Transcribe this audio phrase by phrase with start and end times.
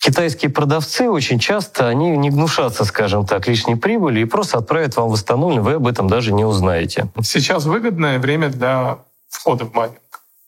[0.00, 5.10] китайские продавцы очень часто, они не гнушатся, скажем так, лишней прибыли и просто отправят вам
[5.10, 7.08] восстановленный, вы об этом даже не узнаете.
[7.22, 10.00] Сейчас выгодное время для входа в майнинг.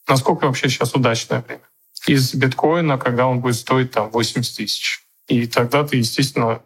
[0.09, 1.63] Насколько вообще сейчас удачное время?
[2.07, 5.05] Из биткоина, когда он будет стоить там 80 тысяч.
[5.29, 6.61] И тогда ты, естественно,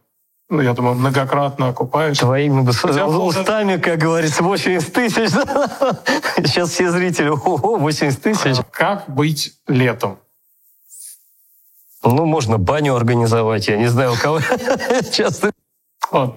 [0.49, 2.19] ну, я думаю, многократно окупаешь.
[2.19, 5.31] Твоими устами, как говорится, 80 тысяч.
[6.37, 8.57] Сейчас все зрители, ого, 80 тысяч.
[8.71, 10.19] Как быть летом?
[12.07, 14.41] Ну, можно баню организовать, я не знаю, у кого
[15.13, 15.53] часто.
[16.11, 16.37] Ладно.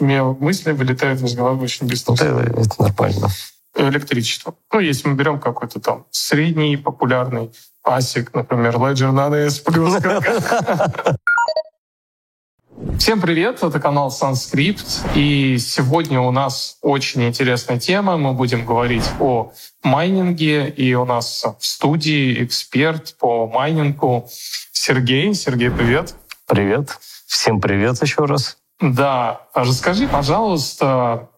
[0.00, 2.14] У меня мысли вылетают из головы очень быстро.
[2.14, 3.28] Это, это нормально.
[3.76, 4.54] Электричество.
[4.72, 7.50] Ну, если мы берем какой-то там средний популярный
[7.86, 9.62] ASIC, например, Ledger Nano S+.
[12.92, 18.16] Всем привет, это канал Sunscript, и сегодня у нас очень интересная тема.
[18.16, 19.52] Мы будем говорить о
[19.82, 24.28] майнинге, и у нас в студии эксперт по майнингу
[24.72, 25.34] Сергей.
[25.34, 26.14] Сергей, привет.
[26.46, 26.98] Привет.
[27.26, 28.58] Всем привет еще раз.
[28.80, 31.30] Да, расскажи, пожалуйста,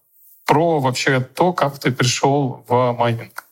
[0.47, 3.45] про вообще то, как ты пришел в майнинг.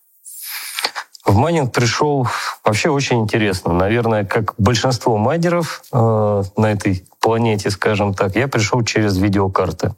[1.24, 2.28] В майнинг пришел
[2.64, 3.72] вообще очень интересно.
[3.72, 9.94] Наверное, как большинство майнеров э, на этой планете, скажем так, я пришел через видеокарты.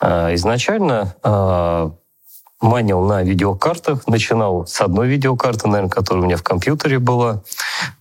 [0.00, 1.90] Э, изначально э,
[2.60, 7.42] майнил на видеокартах, начинал с одной видеокарты, наверное, которая у меня в компьютере была,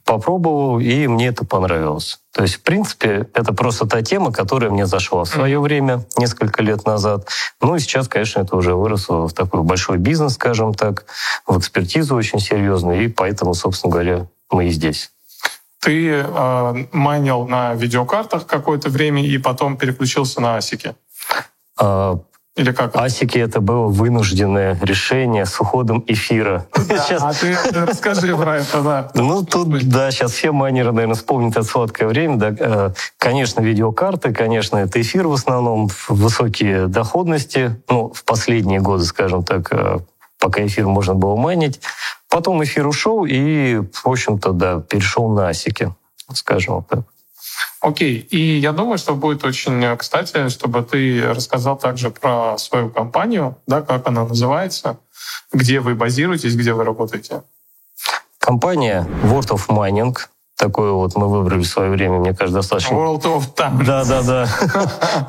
[0.03, 2.19] попробовал, и мне это понравилось.
[2.33, 6.63] То есть, в принципе, это просто та тема, которая мне зашла в свое время, несколько
[6.63, 7.27] лет назад.
[7.61, 11.05] Ну и сейчас, конечно, это уже выросло в такой большой бизнес, скажем так,
[11.45, 15.12] в экспертизу очень серьезную, и поэтому, собственно говоря, мы и здесь.
[15.83, 20.95] Ты э, майнил на видеокартах какое-то время и потом переключился на асики?
[21.77, 22.19] А,
[22.55, 22.95] или как?
[22.95, 26.67] Асики это было вынужденное решение с уходом эфира.
[26.87, 27.21] Да, сейчас...
[27.23, 29.11] А ты расскажи про это, да.
[29.15, 32.37] Ну, тут, да, сейчас все майнеры, наверное, вспомнят это сладкое время.
[32.37, 37.81] Да, э, конечно, видеокарты, конечно, это эфир в основном, высокие доходности.
[37.89, 39.99] Ну, в последние годы, скажем так, э,
[40.39, 41.81] пока эфир можно было майнить.
[42.33, 45.93] Потом эфир ушел и, в общем-то, да, перешел на асики,
[46.33, 47.01] скажем вот так.
[47.79, 52.89] Окей, и я думаю, что будет очень э, кстати, чтобы ты рассказал также про свою
[52.89, 54.97] компанию, да, как она называется,
[55.51, 57.43] где вы базируетесь, где вы работаете.
[58.39, 60.17] Компания World of Mining,
[60.57, 62.93] такое вот мы выбрали в свое время, мне кажется, достаточно...
[62.93, 63.85] World of Tanks.
[63.85, 64.47] Да, да, да.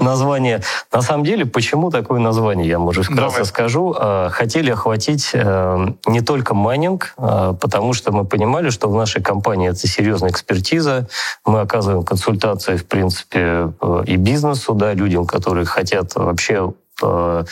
[0.01, 0.63] Название.
[0.93, 3.95] На самом деле, почему такое название, я, может, вкратце скажу.
[3.99, 9.23] А, хотели охватить э, не только майнинг, а, потому что мы понимали, что в нашей
[9.23, 11.09] компании это серьезная экспертиза.
[11.45, 17.45] Мы оказываем консультации, в принципе, э, и бизнесу, да, людям, которые хотят вообще э,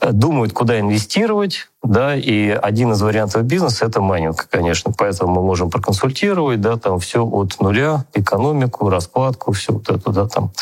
[0.00, 4.92] думают, куда инвестировать, да, и один из вариантов бизнеса— это майнинг, конечно.
[4.96, 10.28] Поэтому мы можем проконсультировать, да, там все от нуля, экономику, раскладку, все вот это, да,
[10.28, 10.52] там.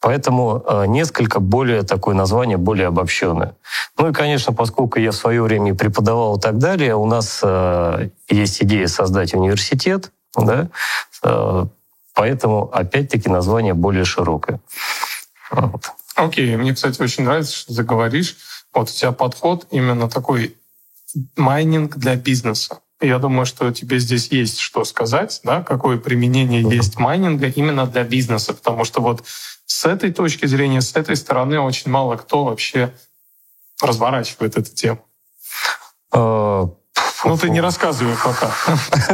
[0.00, 3.54] Поэтому э, несколько более такое название, более обобщенное.
[3.98, 8.08] Ну и, конечно, поскольку я в свое время преподавал и так далее, у нас э,
[8.28, 10.68] есть идея создать университет, да,
[11.22, 11.66] э,
[12.14, 14.60] поэтому, опять-таки, название более широкое.
[15.50, 15.92] Вот.
[16.16, 18.36] Окей, мне, кстати, очень нравится, что ты говоришь.
[18.72, 20.56] Вот у тебя подход именно такой
[21.36, 22.80] майнинг для бизнеса.
[23.00, 28.04] Я думаю, что тебе здесь есть что сказать, да, какое применение есть майнинга именно для
[28.04, 29.24] бизнеса, потому что вот
[29.66, 32.94] с этой точки зрения, с этой стороны очень мало кто вообще
[33.80, 35.04] разворачивает эту тему.
[37.22, 38.50] А, ну, ты не рассказывай пока.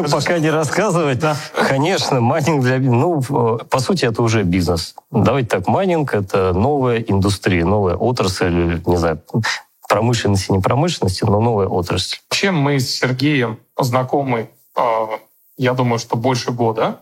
[0.10, 1.18] Пока не рассказывать.
[1.18, 1.36] Да.
[1.68, 2.78] Конечно, майнинг для...
[2.78, 4.94] Ну, по сути, это уже бизнес.
[5.10, 9.20] Давайте так, майнинг— это новая индустрия, новая отрасль, не знаю,
[9.88, 12.18] промышленности, не промышленности, но новая отрасль.
[12.30, 15.08] Чем мы с Сергеем знакомы, а,
[15.56, 17.00] я думаю, что больше года.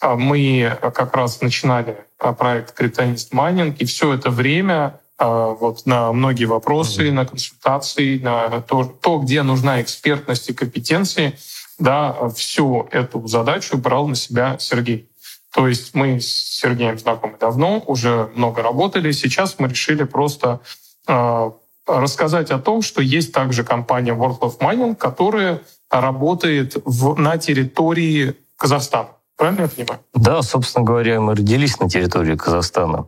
[0.00, 1.96] А мы как раз начинали
[2.38, 7.12] проект «Криптонист майнинг», и все это время а, вот, на многие вопросы, mm-hmm.
[7.12, 11.38] на консультации, на то, то, где нужна экспертность и компетенции,
[11.78, 15.08] да, всю эту задачу брал на себя Сергей.
[15.52, 19.12] То есть мы с Сергеем знакомы давно, уже много работали.
[19.12, 20.60] Сейчас мы решили просто
[21.06, 21.50] э,
[21.86, 25.60] рассказать о том, что есть также компания World of Mining, которая
[25.90, 29.10] работает в, на территории Казахстана.
[29.42, 30.00] Правильно я понимаю?
[30.14, 33.06] Да, собственно говоря, мы родились на территории Казахстана.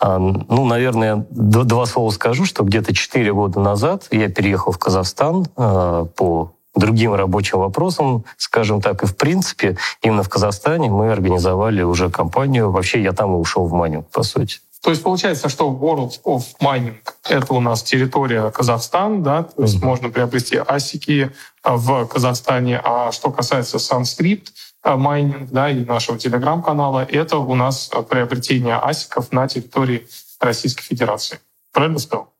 [0.00, 5.46] А, ну, наверное, два слова скажу, что где-то четыре года назад я переехал в Казахстан
[5.54, 11.82] а, по другим рабочим вопросам, скажем так, и в принципе именно в Казахстане мы организовали
[11.82, 12.72] уже компанию.
[12.72, 14.58] Вообще я там и ушел в майнинг, по сути.
[14.82, 16.96] То есть получается, что World of Mining—
[17.28, 19.84] это у нас территория Казахстан, да, то есть mm-hmm.
[19.84, 21.30] можно приобрести асики
[21.64, 22.80] в Казахстане.
[22.84, 24.48] А что касается SunScript,
[24.86, 30.06] майнинг, да, и нашего телеграм-канала, это у нас приобретение асиков на территории
[30.40, 31.40] Российской Федерации.
[31.72, 32.32] Правильно сказал?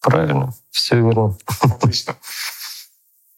[0.00, 1.36] Правильно, все верно.
[1.62, 2.16] Отлично.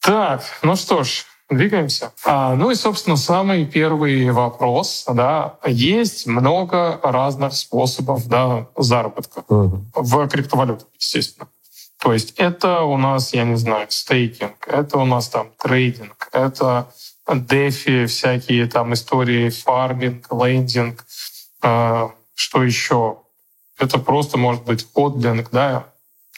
[0.00, 2.12] Так, ну что ж, двигаемся.
[2.24, 5.04] А, ну и, собственно, самый первый вопрос.
[5.08, 9.84] Да, есть много разных способов да, заработка угу.
[9.94, 11.48] в криптовалютах, естественно.
[11.98, 16.88] То есть это у нас, я не знаю, стейкинг, это у нас там трейдинг, это
[17.32, 21.04] DeFi, всякие там истории, фарминг, лендинг,
[21.62, 23.18] э, что еще?
[23.78, 25.86] Это просто может быть hodling, да.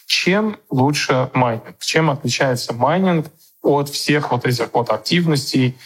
[0.07, 1.79] Чем лучше майнинг?
[1.81, 3.27] Чем отличается майнинг
[3.63, 5.77] от всех вот этих вот активностей?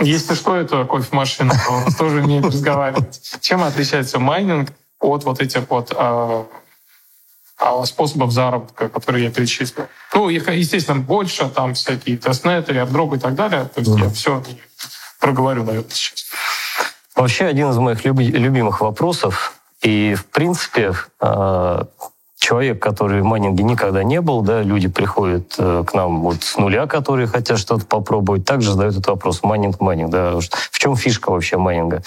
[0.00, 3.38] Если что, это кофемашина, он тоже умеет разговаривать.
[3.40, 6.46] Чем отличается майнинг от вот этих вот а,
[7.84, 9.86] способов заработка, которые я перечислил.
[10.14, 13.68] Ну, их, естественно, больше, там всякие testnet ы, airdrop и так далее.
[13.74, 14.04] То есть mm.
[14.04, 14.42] я все
[15.20, 16.26] проговорю, наверное, сейчас.
[17.16, 21.88] Вообще, один из моих любимых вопросов, и, в принципе, а,
[22.38, 26.56] человек, который в майнинге никогда не был, да, люди приходят э, к нам вот с
[26.56, 31.30] нуля, которые хотят что-то попробовать, также задают этот вопрос, майнинг, майнинг, да, в чем фишка
[31.30, 32.02] вообще майнинга?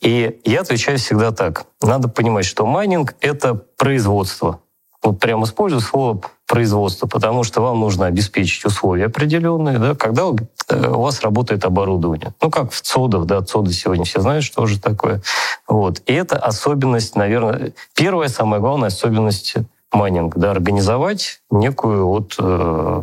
[0.00, 1.66] И я отвечаю всегда так.
[1.80, 4.60] Надо понимать, что майнинг— это производство
[5.02, 10.22] вот прям использую слово производство, потому что вам нужно обеспечить условия определенные, да, когда
[10.68, 12.34] э, у вас работает оборудование.
[12.42, 15.22] Ну, как в ЦОДах, да, ЦОДы сегодня все знают, что же такое.
[15.66, 16.02] Вот.
[16.06, 19.54] И это особенность, наверное, первая, самая главная особенность
[19.92, 23.02] майнинга, да, организовать некую вот э,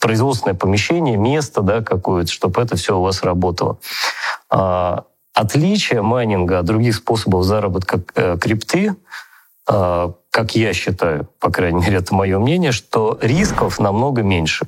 [0.00, 3.78] производственное помещение, место, да, какое-то, чтобы это все у вас работало.
[4.50, 8.94] А, отличие майнинга от других способов заработка э, крипты
[9.66, 14.66] а, как я считаю, по крайней мере, это мое мнение, что рисков намного меньше.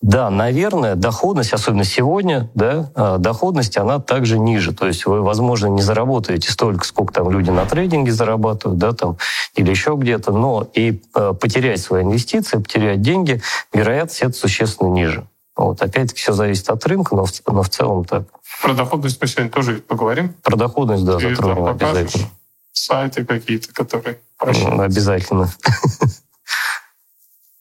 [0.00, 4.72] Да, наверное, доходность, особенно сегодня, да, а, доходность, она также ниже.
[4.72, 9.18] То есть вы, возможно, не заработаете столько, сколько там люди на трейдинге зарабатывают, да, там,
[9.56, 13.42] или еще где-то, но и э, потерять свои инвестиции, потерять деньги,
[13.74, 15.26] вероятность это существенно ниже.
[15.54, 18.22] Вот, опять-таки все зависит от рынка, но в, но в целом так.
[18.62, 20.34] Про доходность мы сегодня тоже поговорим.
[20.42, 22.28] Про доходность, да, затронем обязательно
[22.78, 24.84] сайты какие-то, которые просчитываются.
[24.84, 25.52] Обязательно.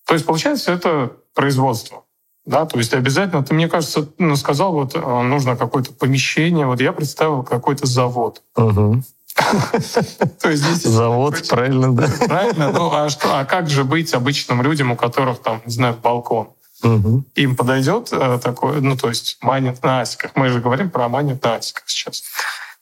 [0.06, 2.04] То есть, получается, это производство.
[2.46, 6.66] Да, то есть обязательно, ты, мне кажется, ну, сказал, вот э, нужно какое-то помещение.
[6.66, 8.42] Вот я представил какой-то завод.
[8.56, 9.04] Угу.
[10.42, 12.08] То есть здесь завод, правильно, да?
[12.26, 12.72] Правильно.
[12.72, 13.38] Ну а что?
[13.38, 16.50] А как же быть обычным людям, у которых там, не знаю, балкон?
[16.84, 17.26] Угу.
[17.36, 20.32] Им подойдет э, такое, ну то есть майнинг на асиках.
[20.36, 22.24] Мы же говорим про майнинг на асиках сейчас.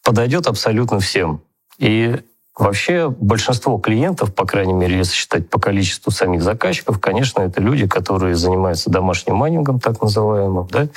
[0.04, 1.42] Подойдет абсолютно всем.
[1.78, 2.20] И
[2.58, 7.86] Вообще большинство клиентов, по крайней мере, если считать по количеству самих заказчиков, конечно, это люди,
[7.86, 10.88] которые занимаются домашним майнингом, так называемым, да,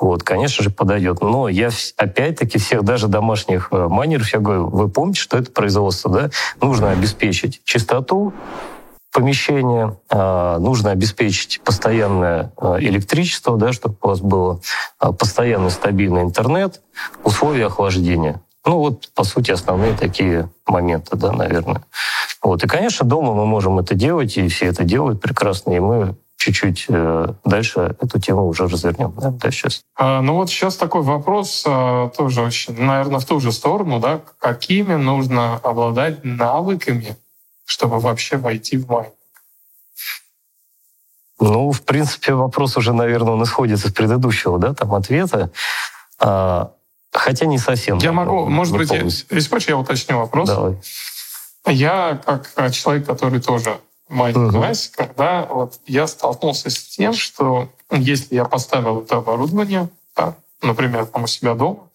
[0.00, 1.20] вот, конечно же, подойдет.
[1.22, 6.10] Но я опять-таки всех даже домашних э, майнеров, я говорю, вы помните, что это производство,
[6.10, 8.32] да, нужно обеспечить чистоту,
[9.12, 14.60] помещения, а, нужно обеспечить постоянное э, электричество, да, чтобы у вас был
[14.98, 16.82] а, постоянный стабильный интернет,
[17.22, 18.42] условия охлаждения.
[18.64, 21.84] Ну вот, по сути, основные такие моменты, да, наверное.
[22.42, 22.64] Вот.
[22.64, 26.86] И, конечно, дома мы можем это делать, и все это делают прекрасно, и мы чуть-чуть
[26.88, 29.14] э, дальше эту тему уже развернем.
[29.16, 29.82] Да, да, сейчас.
[29.96, 34.20] А, ну вот сейчас такой вопрос а, тоже очень, наверное, в ту же сторону, да,
[34.38, 37.16] какими нужно обладать навыками,
[37.64, 39.14] чтобы вообще войти в майнинг?
[41.40, 45.50] Ну, в принципе, вопрос уже, наверное, он исходит из предыдущего, да, там ответа.
[46.18, 46.72] А,
[47.14, 47.98] Хотя не совсем.
[47.98, 50.48] Я могу, может быть, если хочешь, я уточню вопрос.
[50.48, 50.76] Давай.
[51.66, 53.78] Я, как э, человек, который тоже
[54.08, 54.64] майнинг угу.
[54.92, 61.24] когда вот я столкнулся с тем, что если я поставил это оборудование, да, например, там
[61.24, 61.88] у себя дома,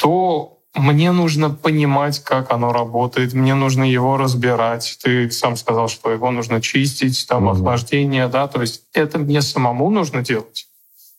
[0.00, 4.98] то мне нужно понимать, как оно работает, мне нужно его разбирать.
[5.02, 7.52] Ты сам сказал, что его нужно чистить, там угу.
[7.52, 10.66] охлаждение, да, то есть это мне самому нужно делать.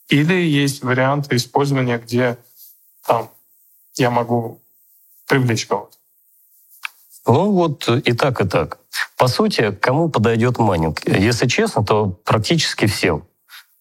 [0.08, 2.36] Или есть варианты использования, где
[3.06, 3.30] там
[3.96, 4.60] я могу
[5.26, 5.96] привлечь кого-то?
[7.26, 8.78] Ну вот и так, и так.
[9.16, 11.06] По сути, кому подойдет майнинг?
[11.06, 13.24] Если честно, то практически всем.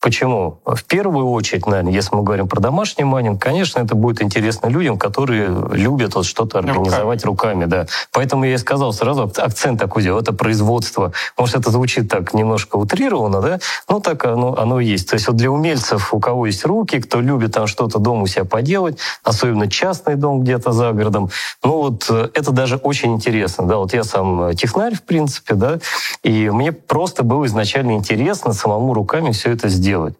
[0.03, 0.59] Почему?
[0.65, 4.97] В первую очередь, наверное, если мы говорим про домашний майнинг, конечно, это будет интересно людям,
[4.97, 7.63] которые любят вот что-то организовать руками.
[7.63, 7.87] руками, да.
[8.11, 11.13] Поэтому я и сказал сразу, акцент такой сделал, это производство.
[11.37, 15.09] Может, это звучит так немножко утрированно, да, но так оно, оно и есть.
[15.09, 18.27] То есть вот для умельцев, у кого есть руки, кто любит там что-то дома у
[18.27, 21.29] себя поделать, особенно частный дом где-то за городом,
[21.63, 23.77] ну вот э, это даже очень интересно, да.
[23.77, 25.79] Вот я сам э, технарь, в принципе, да,
[26.23, 30.15] и мне просто было изначально интересно самому руками все это сделать делать.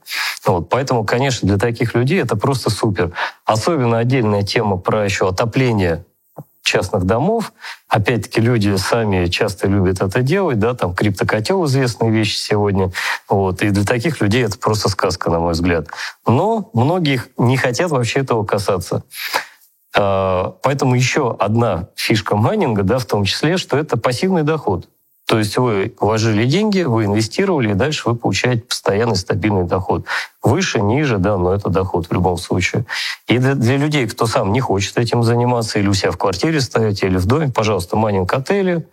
[0.46, 3.12] Вот, поэтому, конечно, для таких людей это просто супер.
[3.46, 6.06] Особенно отдельная тема про еще отопление
[6.62, 7.51] частных домов.
[7.89, 12.92] Опять-таки люди сами часто любят это делать, да, там криптокотел известная вещь сегодня.
[13.27, 15.88] Вот, и для таких людей это просто сказка, на мой взгляд.
[16.27, 19.03] Но многих не хотят вообще этого касаться.
[19.96, 24.88] А, поэтому еще одна фишка майнинга, да, в том числе, что это пассивный доход.
[25.27, 30.06] То есть вы вложили деньги, вы инвестировали, и дальше вы получаете постоянный стабильный доход.
[30.42, 32.86] Выше, ниже, да, но это доход в любом случае.
[33.27, 37.03] И для, людей, кто сам не хочет этим заниматься, или у себя в квартире ставить,
[37.03, 38.86] или в доме, пожалуйста, майнинг отели,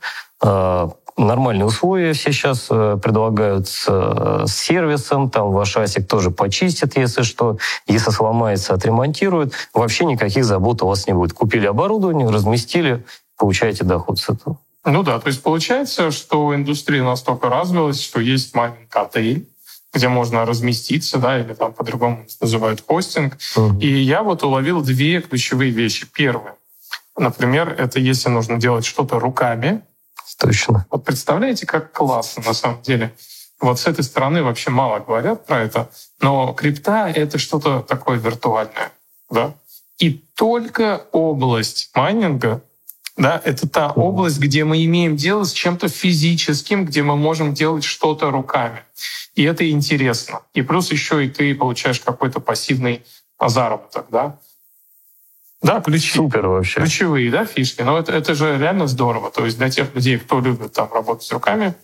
[0.43, 6.31] э, нормальные условия все сейчас э, предлагают с, э, с сервисом, там ваш асик тоже
[6.31, 7.59] почистит, если что,
[7.89, 11.33] если сломается, отремонтирует, вообще никаких забот у вас не будет.
[11.33, 13.05] Купили оборудование, разместили,
[13.37, 14.59] получаете доход с этого.
[14.85, 19.49] Ну да, то есть получается, что индустрия настолько развилась, что есть маленький отель,
[19.93, 23.37] где можно разместиться, да, или там по-другому называют хостинг.
[23.57, 23.79] Uh-huh.
[23.81, 26.07] И я вот уловил две ключевые вещи.
[26.13, 26.55] Первое,
[27.17, 29.83] например, это если нужно делать что-то руками.
[30.39, 30.87] Точно.
[30.91, 33.13] Вот представляете, как классно на самом деле.
[33.61, 35.91] Вот с этой стороны вообще мало говорят про это,
[36.23, 38.91] но крипта— это что-то такое виртуальное,
[39.29, 39.53] да.
[39.99, 42.63] И только область майнинга
[43.21, 47.85] да, это та область, где мы имеем дело с чем-то физическим, где мы можем делать
[47.85, 48.83] что-то руками.
[49.35, 50.41] И это интересно.
[50.55, 53.05] И плюс еще и ты получаешь какой-то пассивный
[53.39, 54.39] заработок, да?
[55.61, 56.17] Да, ключи.
[56.17, 56.81] Супер вообще.
[56.81, 57.83] Ключевые, да, фишки.
[57.83, 59.31] Но это, это же реально здорово.
[59.31, 61.75] То есть для тех людей, кто любит там работать с руками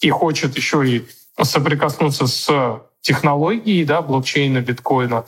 [0.00, 1.06] и хочет еще и
[1.42, 5.24] соприкоснуться с технологией, да, блокчейна, биткоина,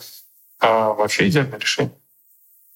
[0.59, 1.95] а, вообще идеальное решение.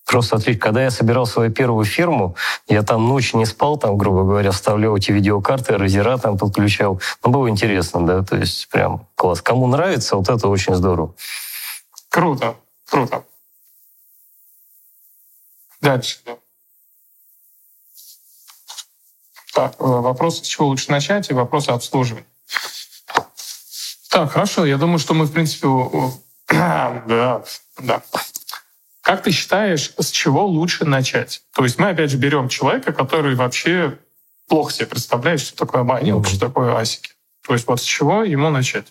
[0.09, 0.59] Просто отлично.
[0.59, 2.35] Когда я собирал свою первую фирму,
[2.67, 6.99] я там ночь не спал, там, грубо говоря, вставлял эти видеокарты, разера там подключал.
[7.23, 9.43] Ну, было интересно, да, то есть прям класс.
[9.43, 11.13] Кому нравится, вот это очень здорово.
[12.09, 12.55] Круто,
[12.89, 13.23] круто.
[15.79, 16.17] Дальше.
[19.53, 22.25] Так, э, вопрос, с чего лучше начать, и вопросы обслуживания.
[24.09, 25.67] Так, хорошо, я думаю, что мы, в принципе,
[26.49, 27.43] да,
[27.77, 28.01] да.
[29.09, 31.41] Как ты считаешь, с чего лучше начать?
[31.55, 33.97] То есть мы, опять же, берем человека, который вообще
[34.47, 36.29] плохо себе представляет, что такое майнинг, mm-hmm.
[36.29, 37.09] что такое асики.
[37.43, 38.85] То есть вот с чего ему начать?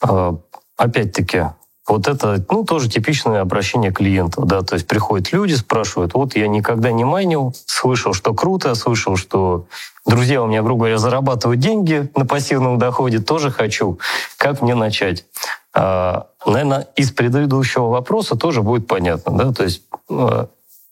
[0.00, 0.38] А,
[0.76, 1.46] опять-таки,
[1.88, 6.46] вот это, ну, тоже типичное обращение клиентов, да, то есть приходят люди, спрашивают, вот я
[6.46, 9.66] никогда не майнил, слышал, что круто, слышал, что
[10.06, 13.98] друзья у меня, грубо говоря, зарабатывают деньги на пассивном доходе, тоже хочу.
[14.36, 15.24] Как мне начать?
[15.74, 20.48] А, наверное, из предыдущего вопроса тоже будет понятно, да, то есть а,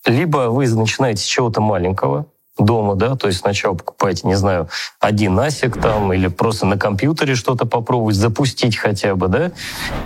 [0.07, 2.27] либо вы начинаете с чего-то маленького,
[2.61, 4.69] дома, да, то есть сначала покупаете, не знаю,
[5.01, 9.53] один асик там или просто на компьютере что-то попробовать, запустить хотя бы, да,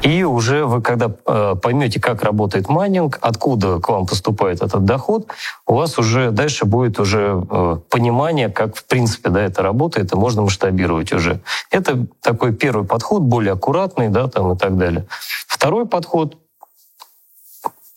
[0.02, 5.28] и уже вы, когда э, поймете, как работает майнинг, откуда к вам поступает этот доход,
[5.66, 10.16] у вас уже дальше будет уже э, понимание, как в принципе, да, это работает, и
[10.16, 11.40] можно масштабировать уже.
[11.70, 15.06] Это такой первый подход, более аккуратный, да, там и так далее.
[15.46, 16.36] Второй подход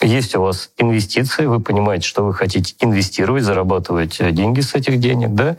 [0.01, 5.00] есть у вас инвестиции, вы понимаете, что вы хотите инвестировать, зарабатывать э, деньги с этих
[5.00, 5.58] денег, да,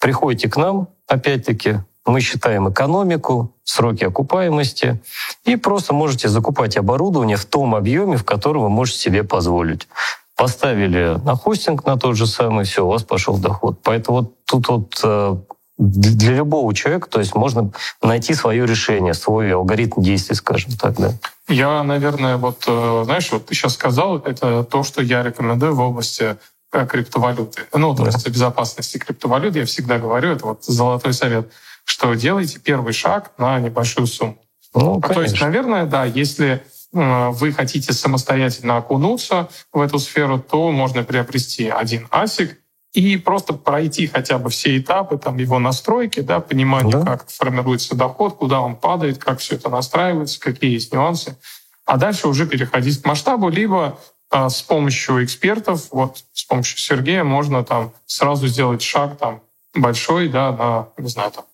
[0.00, 5.00] приходите к нам, опять-таки, мы считаем экономику, сроки окупаемости,
[5.44, 9.88] и просто можете закупать оборудование в том объеме, в котором вы можете себе позволить.
[10.36, 13.80] Поставили на хостинг на тот же самый, все, у вас пошел доход.
[13.82, 15.36] Поэтому вот тут вот э,
[15.78, 21.12] для любого человека, то есть можно найти свое решение, свой алгоритм действий, скажем так, да.
[21.48, 25.80] Я, наверное, вот, э, знаешь, вот ты сейчас сказал, это то, что я рекомендую в
[25.80, 26.36] области
[26.72, 27.62] э, криптовалюты.
[27.72, 28.10] Ну, то да.
[28.10, 31.52] есть безопасности криптовалют, я всегда говорю, это вот золотой совет,
[31.84, 34.38] что делайте первый шаг на небольшую сумму.
[34.74, 40.40] Ну, а, то есть, наверное, да, если э, вы хотите самостоятельно окунуться в эту сферу,
[40.40, 42.58] то можно приобрести один асик
[42.92, 47.04] и просто пройти хотя бы все этапы там его настройки, да, понимание, да.
[47.04, 51.36] как формируется доход, куда он падает, как все это настраивается, какие есть нюансы.
[51.84, 53.98] А дальше уже переходить к масштабу, либо
[54.30, 59.42] а, с помощью экспертов, вот с помощью Сергея можно там сразу сделать шаг там
[59.74, 61.44] большой, да, на, не знаю, там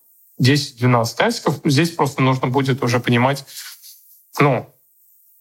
[0.40, 1.60] 10-12 тестиков.
[1.64, 3.44] Здесь просто нужно будет уже понимать,
[4.38, 4.72] ну,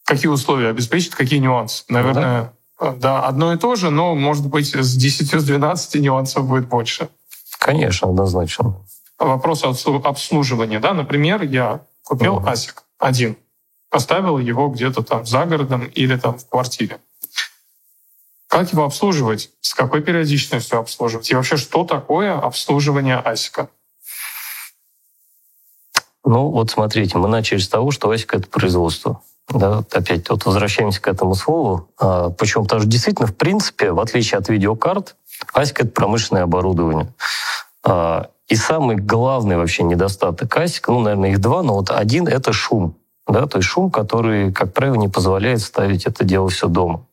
[0.04, 1.84] какие условия обеспечить, какие нюансы.
[1.88, 7.10] Наверное, да да, одно и то же, но, может быть, с 10-12 нюансов будет больше.
[7.60, 8.76] Конечно, однозначно.
[9.20, 10.80] Вопрос обслуживания.
[10.80, 10.94] Да?
[10.94, 12.48] Например, я купил угу.
[12.48, 13.38] асик один,
[13.90, 17.00] поставил его где-то там за городом или там в квартире.
[18.48, 19.52] Как его обслуживать?
[19.62, 21.30] С какой периодичностью обслуживать?
[21.30, 23.70] И вообще, что такое обслуживание асика?
[26.26, 29.22] Ну, вот смотрите, мы начали с того, что ASIC— это производство.
[29.54, 31.90] Да, опять вот возвращаемся к этому слову.
[32.00, 32.64] А, почему?
[32.64, 35.16] Потому что действительно, в принципе, в отличие от видеокарт,
[35.54, 37.14] ASIC— это промышленное оборудование.
[37.84, 42.54] А, и самый главный вообще недостаток ASIC, ну, наверное, их два, но вот один— это
[42.54, 42.96] шум.
[43.28, 47.06] Да, то есть шум, который, как правило, не позволяет ставить это дело все дома.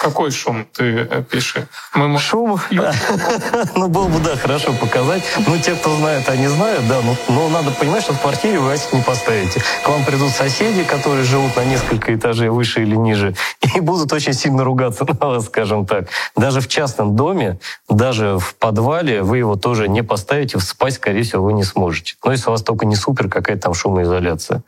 [0.00, 1.66] Какой шум ты э, пиши?
[1.94, 2.60] Мы шум?
[3.76, 5.22] ну, было бы, да, хорошо показать.
[5.46, 7.00] Ну, те, кто знает, они знают, да.
[7.02, 9.60] Но, но надо понимать, что в квартире вы асик не поставите.
[9.84, 13.34] К вам придут соседи, которые живут на несколько этажей выше или ниже,
[13.74, 16.08] и будут очень сильно ругаться на вас, скажем так.
[16.36, 21.44] Даже в частном доме, даже в подвале вы его тоже не поставите, спать, скорее всего,
[21.44, 22.14] вы не сможете.
[22.24, 24.62] Но если у вас только не супер какая-то там шумоизоляция.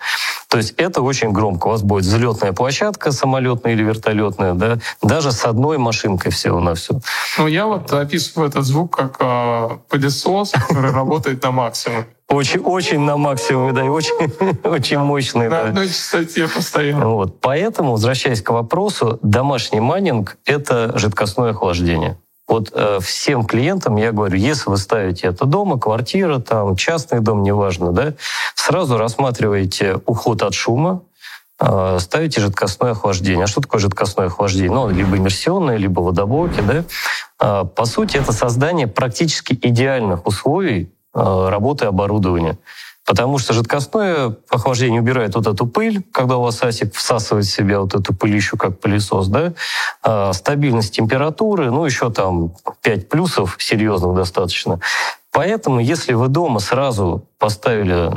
[0.48, 1.68] То есть это очень громко.
[1.68, 6.74] У вас будет взлетная площадка самолетная или вертолетная, да, даже с одной машинкой всего на
[6.74, 7.00] все.
[7.38, 12.04] Ну, я вот описываю этот звук как э, пылесос, который работает на максимум.
[12.28, 14.14] Очень, очень на максимуме, да, и очень,
[14.64, 15.48] очень мощный.
[15.48, 15.68] На да.
[15.68, 17.08] одной частоте постоянно.
[17.08, 17.40] Вот.
[17.40, 22.16] Поэтому, возвращаясь к вопросу, домашний майнинг— это жидкостное охлаждение.
[22.50, 27.44] Вот э, всем клиентам я говорю, если вы ставите это дома, квартира, там, частный дом,
[27.44, 28.14] неважно, да,
[28.56, 31.02] сразу рассматривайте уход от шума,
[31.98, 33.44] ставите жидкостное охлаждение.
[33.44, 34.70] А что такое жидкостное охлаждение?
[34.70, 36.60] Ну, либо иммерсионное, либо водоблоки.
[36.60, 36.84] Да?
[37.40, 42.56] Э, по сути, это создание практически идеальных условий э, работы оборудования.
[43.04, 47.80] Потому что жидкостное охлаждение убирает вот эту пыль, когда у вас асик всасывает в себя
[47.80, 49.52] вот эту пылищу, как пылесос, да,
[50.32, 52.52] стабильность температуры, ну, еще там
[52.82, 54.80] 5 плюсов серьезных достаточно.
[55.32, 58.10] Поэтому, если вы дома сразу поставили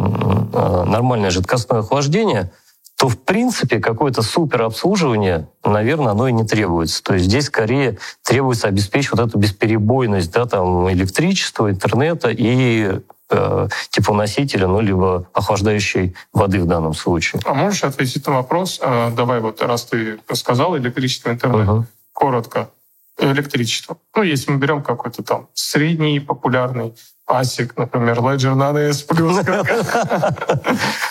[0.86, 2.52] нормальное жидкостное охлаждение–
[3.04, 7.04] то в принципе какое-то суперобслуживание, наверное, оно и не требуется.
[7.04, 13.68] То есть здесь скорее требуется обеспечить вот эту бесперебойность да, там, электричества, интернета и э,
[13.90, 17.42] теплоносителя, ну, либо охлаждающей воды в данном случае.
[17.44, 18.80] А можешь ответить на вопрос?
[18.82, 21.86] Э, давай вот, раз ты сказал электричество, интернет, угу.
[22.14, 22.70] коротко.
[23.20, 23.98] Электричество.
[24.16, 26.94] Ну, если мы берем какой-то там средний, популярный
[27.30, 29.04] ASIC, например, Ledger Nano S+,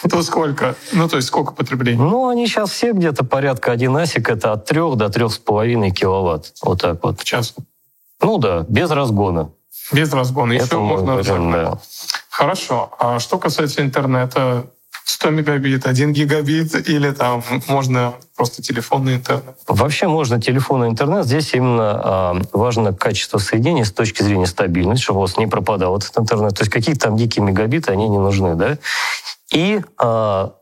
[0.11, 0.75] то сколько?
[0.93, 2.03] Ну, то есть сколько потребления?
[2.03, 6.53] Ну, они сейчас все где-то порядка один ASIC, это от 3 до 3,5 киловатт.
[6.63, 7.21] Вот так вот.
[7.21, 7.55] В час?
[8.21, 9.51] Ну да, без разгона.
[9.93, 10.53] Без разгона.
[10.53, 11.79] Еще можно разгонять.
[12.31, 12.91] Хорошо.
[12.99, 14.67] А что касается интернета,
[15.05, 19.57] 100 мегабит, 1 гигабит или там можно просто телефонный интернет?
[19.67, 21.27] Вообще можно телефонный интернет.
[21.27, 25.97] Здесь именно э, важно качество соединения с точки зрения стабильности, чтобы у вас не пропадал
[25.97, 26.55] этот интернет.
[26.55, 28.79] То есть какие-то там дикие мегабиты, они не нужны, да?
[29.53, 30.55] И э, а,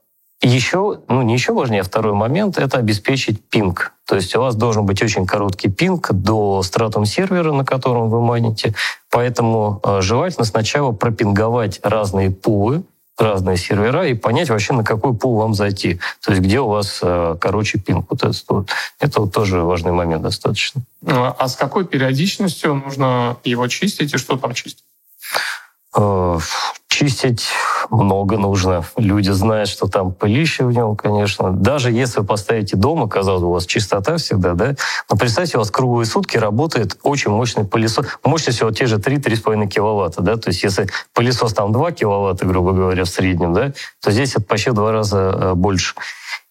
[0.42, 3.92] еще, ну не еще важнее, второй момент— это обеспечить пинг.
[4.06, 8.20] То есть у вас должен быть очень короткий пинг до стратум сервера, на котором вы
[8.20, 8.74] маните.
[9.10, 12.84] Поэтому э, желательно сначала пропинговать разные пулы,
[13.20, 16.00] разные сервера и понять вообще, на какой пул вам зайти.
[16.24, 18.06] То есть где у вас, э, короче, пинг.
[18.10, 18.70] Вот это, вот.
[18.98, 20.82] это вот тоже важный момент достаточно.
[21.02, 24.84] Ну, а с какой периодичностью нужно его чистить и что там чистить?
[25.96, 26.38] Э,
[26.88, 27.48] чистить
[27.90, 28.84] много нужно.
[28.96, 31.50] Люди знают, что там пылище в нем, конечно.
[31.50, 34.74] Даже если вы поставите дома, казалось бы, у вас чистота всегда, да?
[35.08, 38.06] Но представьте, у вас круглые сутки работает очень мощный пылесос.
[38.22, 40.36] Мощность всего те же 3-3,5 киловатта, да?
[40.36, 44.42] То есть если пылесос там 2 киловатта, грубо говоря, в среднем, да, то здесь это
[44.42, 45.94] почти в два раза э, больше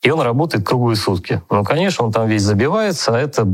[0.01, 1.41] и он работает круглые сутки.
[1.49, 3.45] Ну, конечно, он там весь забивается, а это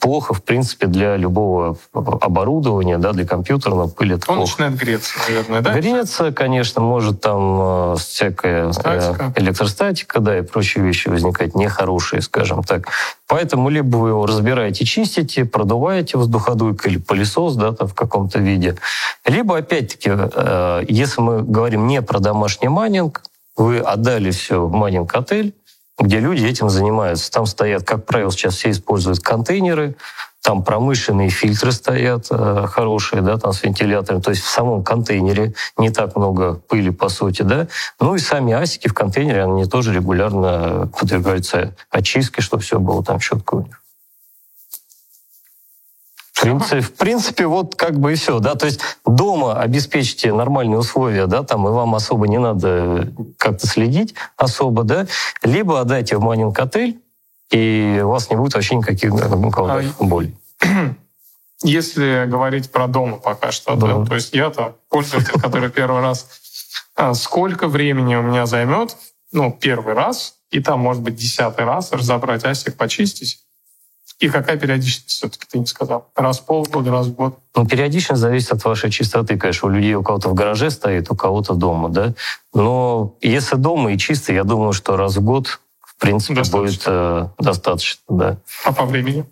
[0.00, 4.50] плохо, в принципе, для любого оборудования, да, для компьютерного пыль это Он плохо.
[4.52, 5.72] начинает греться, наверное, да?
[5.74, 9.32] Греться, конечно, может там э, всякая э, Статика.
[9.34, 12.88] электростатика, да, и прочие вещи возникать нехорошие, скажем так.
[13.26, 18.76] Поэтому либо вы его разбираете, чистите, продуваете воздуходуйкой или пылесос, да, там в каком-то виде,
[19.24, 23.22] либо, опять-таки, э, если мы говорим не про домашний майнинг,
[23.56, 25.54] вы отдали все в майнинг-отель,
[25.98, 27.30] где люди этим занимаются.
[27.30, 29.96] Там стоят, как правило, сейчас все используют контейнеры,
[30.46, 35.54] там промышленные фильтры стоят э, хорошие, да, там с вентилятором, то есть в самом контейнере
[35.76, 37.66] не так много пыли, по сути, да.
[37.98, 43.18] Ну и сами асики в контейнере, они тоже регулярно подвергаются очистке, чтобы все было там
[43.18, 43.82] четко у них.
[46.54, 50.78] В принципе, в принципе, вот как бы и все, да, то есть дома обеспечите нормальные
[50.78, 55.06] условия, да, там и вам особо не надо как-то следить особо, да,
[55.42, 57.00] либо отдайте в майнинг-отель,
[57.50, 60.36] и у вас не будет вообще никаких а, болей.
[61.62, 63.98] Если говорить про дом пока что, да.
[63.98, 66.28] Да, то есть я-то пользователь, который первый раз,
[66.94, 68.96] а, сколько времени у меня займет,
[69.32, 73.45] ну, первый раз, и там, может быть, десятый раз разобрать асик, почистить,
[74.18, 76.08] И какая периодичность все-таки, ты не сказал?
[76.16, 77.38] Раз в полгода, раз в год?
[77.54, 79.68] Ну, периодичность зависит от вашей чистоты, конечно.
[79.68, 82.14] У людей у кого-то в гараже стоит, у кого-то дома, да.
[82.54, 86.58] Но если дома и чисто, я думаю, что раз в год, в принципе, достаточно.
[86.58, 88.36] будет э, достаточно, да.
[88.64, 89.26] А по времени?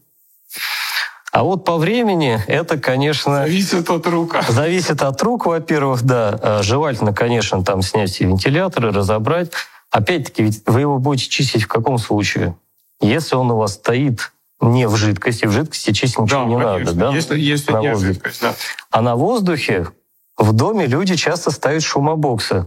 [1.33, 3.39] А вот по времени это, конечно...
[3.39, 4.37] Зависит от рук.
[4.49, 6.39] Зависит от рук, во-первых, да.
[6.43, 9.51] Э, желательно, конечно, там снять все вентиляторы, разобрать.
[9.91, 12.55] Опять-таки, вы его будете чистить в каком случае?
[13.01, 14.34] Если он у вас стоит
[14.73, 16.95] не в жидкости, в жидкости чистить ничего да, не конечно.
[16.95, 16.95] надо.
[16.95, 17.15] Да?
[17.15, 18.55] Если, если на не жидкость, да.
[18.91, 19.89] А на воздухе
[20.37, 22.67] в доме люди часто ставят шумобоксы.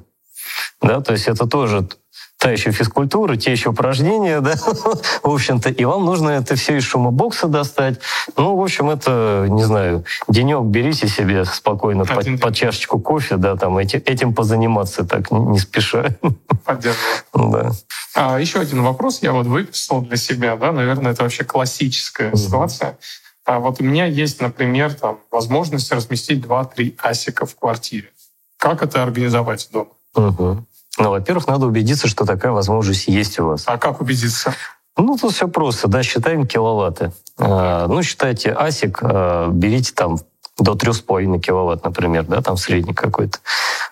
[0.82, 1.88] Да, то есть это тоже
[2.38, 4.54] та еще физкультура, те еще упражнения, да,
[5.24, 8.00] в общем-то, и вам нужно это все из шумобокса достать.
[8.36, 13.56] Ну, в общем, это, не знаю, денек берите себе спокойно под, под чашечку кофе, да,
[13.56, 16.16] там эти, этим позаниматься так не спеша.
[16.64, 17.18] Поддерживаю.
[17.34, 17.72] Да.
[18.14, 22.38] А, еще один вопрос я вот выписал для себя, да, наверное, это вообще классическая mm-hmm.
[22.38, 22.98] ситуация.
[23.46, 28.10] А вот у меня есть, например, там возможность разместить 2-3 асика в квартире.
[28.58, 29.92] Как это организовать дома?
[30.16, 30.66] Угу.
[30.98, 33.64] Ну, во-первых, надо убедиться, что такая возможность есть у вас.
[33.68, 34.54] А как убедиться?
[34.98, 37.12] Ну, тут все просто, да, считаем киловатты.
[37.38, 40.18] А, ну, считайте асик, а, берите там
[40.58, 43.38] до 3,5 киловатт, например, да, там средний какой-то.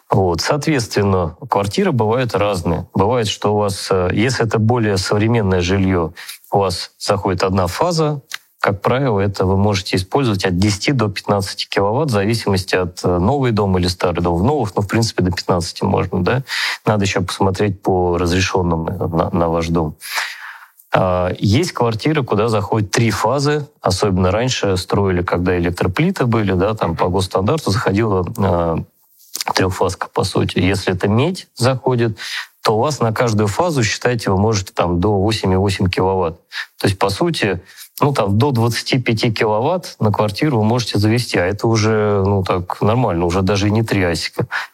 [0.09, 0.41] Вот.
[0.41, 2.87] Соответственно, квартиры бывают разные.
[2.95, 6.13] Бывает, что у вас, а, если это более современное жилье,
[6.51, 8.21] у вас заходит одна фаза,
[8.65, 13.19] как правило, это вы можете использовать от 10 до 15 киловатт в зависимости от э,
[13.19, 14.39] новый дом или старый дом.
[14.39, 16.41] В новых, ну, в принципе, до 15 можно, да.
[16.83, 19.97] Надо еще посмотреть по разрешенным на, на ваш дом.
[20.91, 23.67] А, есть квартиры, куда заходят три фазы.
[23.81, 28.77] Особенно раньше строили, когда электроплиты были, да, там по госстандарту заходила э,
[29.53, 30.57] трехфазка, по сути.
[30.57, 32.17] Если это медь заходит,
[32.63, 36.39] то у вас на каждую фазу, считайте, вы можете там до 8,8 киловатт.
[36.79, 37.61] То есть, по сути,
[38.01, 42.81] ну, там, до 25 киловатт на квартиру вы можете завести, а это уже, ну, так,
[42.81, 44.05] нормально, уже даже не три.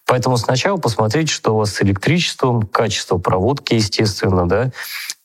[0.05, 4.71] Поэтому сначала посмотрите, что у вас с электричеством, качество проводки, естественно, да,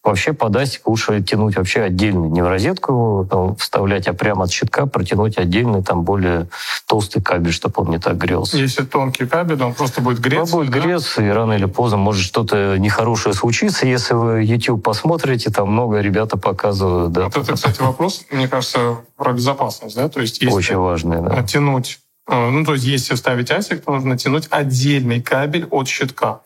[0.07, 4.53] Вообще подастик лучше тянуть вообще отдельно, не в розетку его там, вставлять, а прямо от
[4.53, 6.47] щитка протянуть отдельный, там более
[6.87, 8.57] толстый кабель, чтобы он не так грелся.
[8.57, 10.57] Если тонкий кабель, он просто будет греться.
[10.57, 10.79] Он будет да?
[10.79, 13.85] греться, и рано или поздно может что-то нехорошее случиться.
[13.85, 17.11] Если вы YouTube посмотрите, там много ребята показывают.
[17.11, 20.09] Да, вот это, кстати, вопрос, мне кажется, про безопасность, да?
[20.09, 21.43] То есть если Очень важный, да.
[21.43, 26.43] Тянуть э, ну, то есть, если вставить асик, то нужно тянуть отдельный кабель от щитка.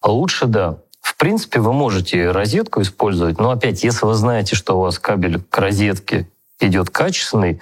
[0.00, 0.78] Лучше, да.
[1.00, 5.40] В принципе, вы можете розетку использовать, но опять, если вы знаете, что у вас кабель
[5.48, 6.28] к розетке
[6.60, 7.60] идет качественный,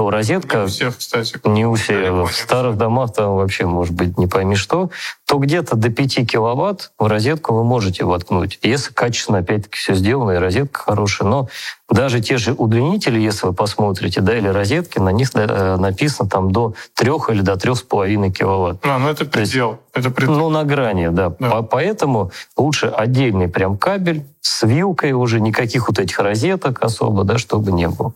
[0.00, 0.56] то розетка...
[0.56, 1.38] Не у всех, кстати.
[1.44, 2.30] Не у всех.
[2.30, 4.88] В старых домах там вообще может быть не пойми что.
[5.26, 8.58] То где-то до 5 киловатт в розетку вы можете воткнуть.
[8.62, 11.28] Если качественно, опять-таки, все сделано, и розетка хорошая.
[11.28, 11.48] Но
[11.90, 16.50] даже те же удлинители, если вы посмотрите, да, или розетки, на них э, написано там
[16.50, 18.78] до 3 или до 3,5 киловатт.
[18.86, 19.72] А, ну это предел.
[19.72, 20.34] Есть, это предел.
[20.34, 21.34] Ну, на грани, да.
[21.38, 21.60] да.
[21.60, 27.72] Поэтому лучше отдельный прям кабель с вилкой уже, никаких вот этих розеток особо, да, чтобы
[27.72, 28.14] не было.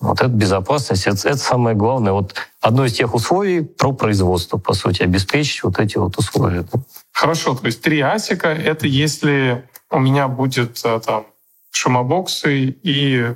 [0.00, 2.12] Вот это безопасность, это, это самое главное.
[2.12, 6.64] Вот одно из тех условий про производство, по сути, обеспечить вот эти вот условия.
[7.12, 11.26] Хорошо, то есть три асика— это если у меня будет э, там
[11.70, 13.34] шумобоксы и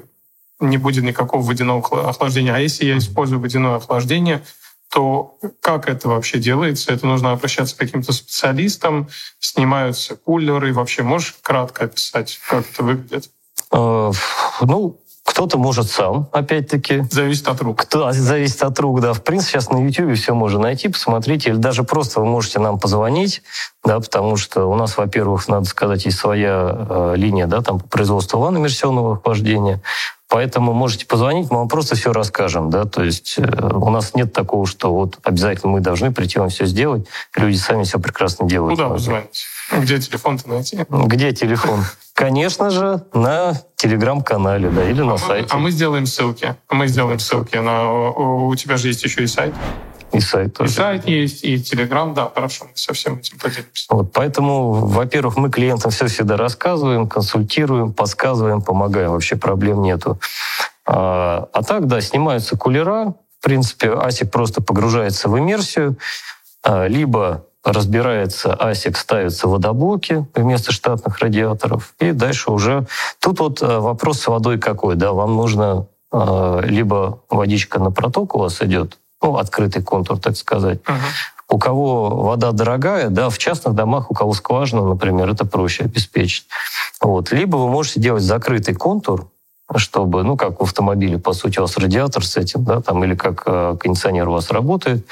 [0.60, 2.54] не будет никакого водяного охлаждения.
[2.54, 4.42] А если я использую водяное охлаждение,
[4.90, 6.92] то как это вообще делается?
[6.92, 10.72] Это нужно обращаться к каким-то специалистам, снимаются кулеры.
[10.72, 13.30] Вообще можешь кратко описать, как это выглядит?
[13.72, 14.12] Э,
[14.60, 17.02] ну, кто-то может сам, опять-таки.
[17.10, 17.82] Зависит от рук.
[17.82, 19.12] Кто, зависит от рук, да.
[19.12, 21.46] В принципе, сейчас на YouTube все можно найти, посмотреть.
[21.46, 23.42] Или даже просто вы можете нам позвонить,
[23.84, 27.88] да, потому что у нас, во-первых, надо сказать, есть своя э, линия, да, там по
[27.88, 29.82] производству ванн иммерсионного охлаждения.
[30.28, 33.42] Поэтому можете позвонить, мы вам просто все расскажем, да, то есть э,
[33.74, 37.84] у нас нет такого, что вот обязательно мы должны прийти вам все сделать, люди сами
[37.84, 38.78] все прекрасно делают.
[38.78, 39.44] Куда позвонить?
[39.72, 40.78] Где телефон-то найти?
[40.88, 41.84] Где телефон?
[42.14, 45.48] Конечно же, на телеграм-канале, да, или на а сайте.
[45.50, 46.56] А мы сделаем ссылки.
[46.70, 47.56] Мы сделаем ссылки.
[47.56, 49.54] На, у, у тебя же есть еще и сайт.
[50.12, 50.70] И сайт тоже.
[50.70, 53.86] И сайт есть, и Телеграм, да, хорошо, мы со всем этим поделимся.
[53.90, 60.18] Вот, поэтому, во-первых, мы клиентам все всегда рассказываем, консультируем, подсказываем, помогаем, вообще проблем нету.
[60.86, 65.98] А, а так, да, снимаются кулера, в принципе, ASIC просто погружается в иммерсию,
[66.62, 72.86] а, либо разбирается асик, ставятся водоблоки вместо штатных радиаторов, и дальше уже...
[73.20, 78.34] Тут вот э, вопрос с водой какой, да, вам нужно э, либо водичка на проток
[78.34, 80.94] у вас идет, ну, открытый контур, так сказать, uh-huh.
[81.48, 86.46] У кого вода дорогая, да, в частных домах, у кого скважина, например, это проще обеспечить.
[87.00, 87.30] Вот.
[87.30, 89.28] Либо вы можете делать закрытый контур,
[89.74, 93.16] чтобы, ну, как в автомобиле, по сути, у вас радиатор с этим, да, там, или
[93.16, 95.04] как э, кондиционер у вас работает,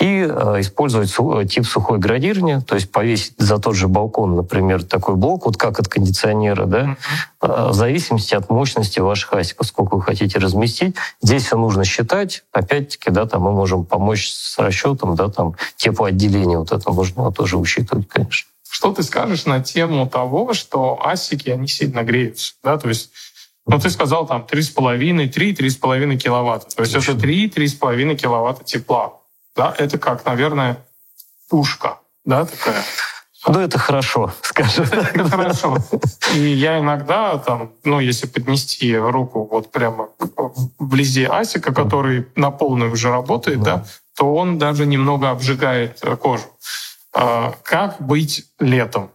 [0.00, 4.82] и э, использовать су- тип сухой градирования, то есть повесить за тот же балкон, например,
[4.82, 6.96] такой блок, вот как от кондиционера, да,
[7.40, 10.96] э, в зависимости от мощности ваших асиков, сколько вы хотите разместить.
[11.22, 16.58] Здесь все нужно считать, опять-таки, да, там мы можем помочь с расчетом, да, там, теплоотделения,
[16.58, 18.48] вот это можно тоже учитывать, конечно.
[18.68, 23.10] Что ты скажешь на тему того, что асики, они сильно греются, да, то есть
[23.70, 26.74] ну, ты сказал там 3,5, 3-3,5 киловатта.
[26.74, 29.14] То есть это 3-3,5 киловатта тепла.
[29.54, 30.78] Да, это как, наверное,
[31.48, 32.82] пушка, да, такая.
[33.46, 34.84] Ну, это хорошо, скажем.
[34.84, 35.76] Это хорошо.
[36.34, 40.08] И я иногда, там, ну, если поднести руку вот прямо
[40.78, 43.84] вблизи асика, который на полную уже работает, да,
[44.16, 46.44] то он даже немного обжигает кожу.
[47.12, 49.10] А как быть летом?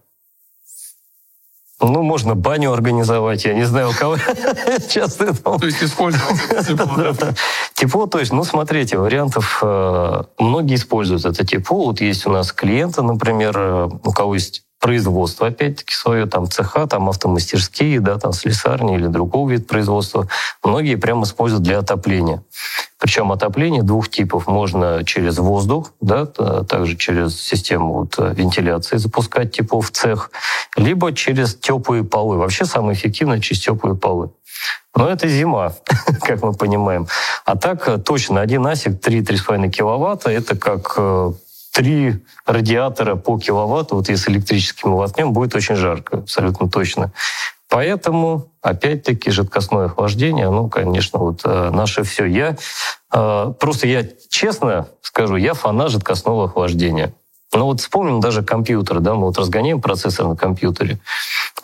[1.89, 4.17] Ну, можно баню организовать, я не знаю, у кого
[4.89, 7.13] часто То есть использовать тепло.
[7.73, 11.85] Тепло, то есть, ну, смотрите, вариантов э, многие используют это тепло.
[11.85, 16.85] Вот есть у нас клиенты, например, э, у кого есть производство, опять-таки, свое, там, цеха,
[16.87, 20.27] там, автомастерские, да, там, слесарни или другого вид производства.
[20.63, 22.43] Многие прямо используют для отопления.
[22.99, 24.47] Причем отопление двух типов.
[24.47, 30.31] Можно через воздух, да, также через систему вот э, вентиляции запускать тепло в цех,
[30.75, 32.37] либо через теплые полы.
[32.37, 34.31] Вообще самое эффективное через теплые полы.
[34.95, 35.73] Но это зима,
[36.21, 37.07] как мы понимаем.
[37.45, 40.97] А так э, точно один асик 3-3,5 киловатта, это как
[41.75, 47.11] три радиатора по киловатту, вот если электрическим воткнем, будет очень жарко, абсолютно точно.
[47.67, 52.23] Поэтому, опять-таки, жидкостное охлаждение, ну, конечно, вот э, наше все.
[52.23, 52.55] Я
[53.13, 57.11] э, просто я честно скажу, я фанат жидкостного охлаждения.
[57.51, 60.99] Ну вот вспомним даже компьютер, да, мы вот разгоняем процессор на компьютере.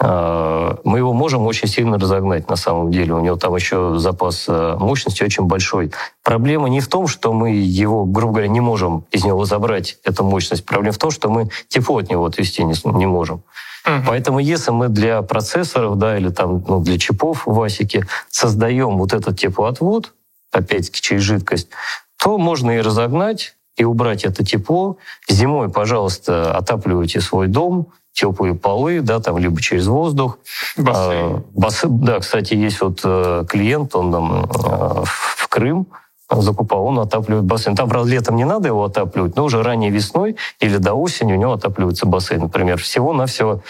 [0.03, 3.13] Э, мы его можем очень сильно разогнать на самом деле.
[3.13, 5.91] У него там еще запас э, мощности очень большой.
[6.23, 10.23] Проблема не в том, что мы его, грубо говоря, не можем из него забрать эту
[10.23, 10.65] мощность.
[10.65, 13.43] Проблема в том, что мы тепло от него отвести не, не можем.
[13.85, 14.03] Uh-huh.
[14.07, 19.13] Поэтому если мы для процессоров, да, или там ну, для чипов в ASIC создаем вот
[19.13, 20.13] этот теплоотвод,
[20.51, 21.69] опять-таки через жидкость,
[22.17, 24.97] то можно и разогнать, и убрать это тепло.
[25.29, 30.37] Зимой, пожалуйста, отапливайте свой дом, теплые полы, да, там либо через воздух.
[30.77, 31.35] Бассейн.
[31.37, 35.87] А, бассейн да, кстати, есть вот э, клиент, он там э, в Крым
[36.29, 37.75] закупал, он отапливает бассейн.
[37.75, 41.35] Там, правда, летом не надо его отапливать, но уже ранней весной или до осени у
[41.35, 42.81] него отапливается бассейн, например.
[42.81, 43.63] Всего-навсего,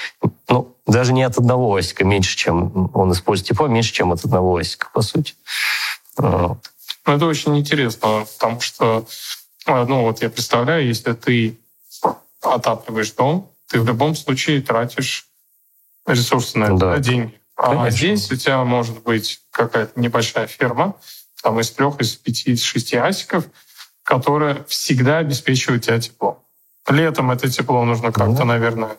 [0.47, 4.57] ну, даже не от одного осика, меньше, чем он использует тепло, меньше, чем от одного
[4.57, 5.33] осика, по сути.
[6.17, 6.57] Вот.
[7.05, 9.05] Ну, это очень интересно, потому что,
[9.65, 11.57] э, ну, вот я представляю, если ты
[12.41, 15.27] отапливаешь дом, ты в любом случае тратишь
[16.05, 16.97] ресурсы на это, да.
[16.97, 17.39] деньги.
[17.55, 17.85] А Конечно.
[17.85, 20.95] А здесь у тебя может быть какая-то небольшая ферма,
[21.41, 23.45] там из трех, из пяти, из шести асиков,
[24.03, 26.43] которая всегда обеспечивает тебя тепло.
[26.87, 28.45] Летом это тепло нужно как-то, да.
[28.45, 28.97] наверное,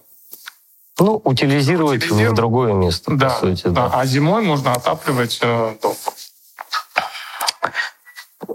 [0.99, 3.65] ну, утилизировать, утилизировать в другое место, да, по сути.
[3.65, 3.89] Да.
[3.89, 3.91] да.
[3.93, 5.97] А зимой можно отапливать э, дом.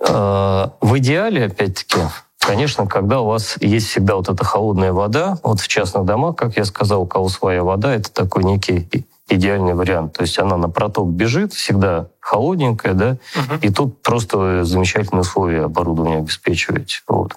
[0.01, 1.99] Э, в идеале, опять-таки,
[2.47, 6.55] конечно, когда у вас есть всегда вот эта холодная вода, вот в частных домах, как
[6.55, 8.87] я сказал, у кого своя вода, это такой некий
[9.27, 10.13] идеальный вариант.
[10.13, 13.59] То есть она на проток бежит, всегда холодненькая, да, uh-huh.
[13.61, 17.01] и тут просто замечательные условия оборудования обеспечиваете.
[17.07, 17.35] Вот.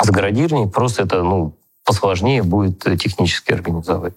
[0.00, 4.14] Заградирование просто это, ну, посложнее будет технически организовать.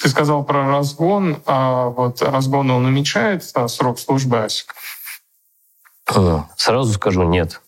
[0.00, 4.74] Ты сказал про разгон, а вот разгон он уменьшает а срок службы АСИК?
[6.14, 7.60] Э, сразу скажу, нет.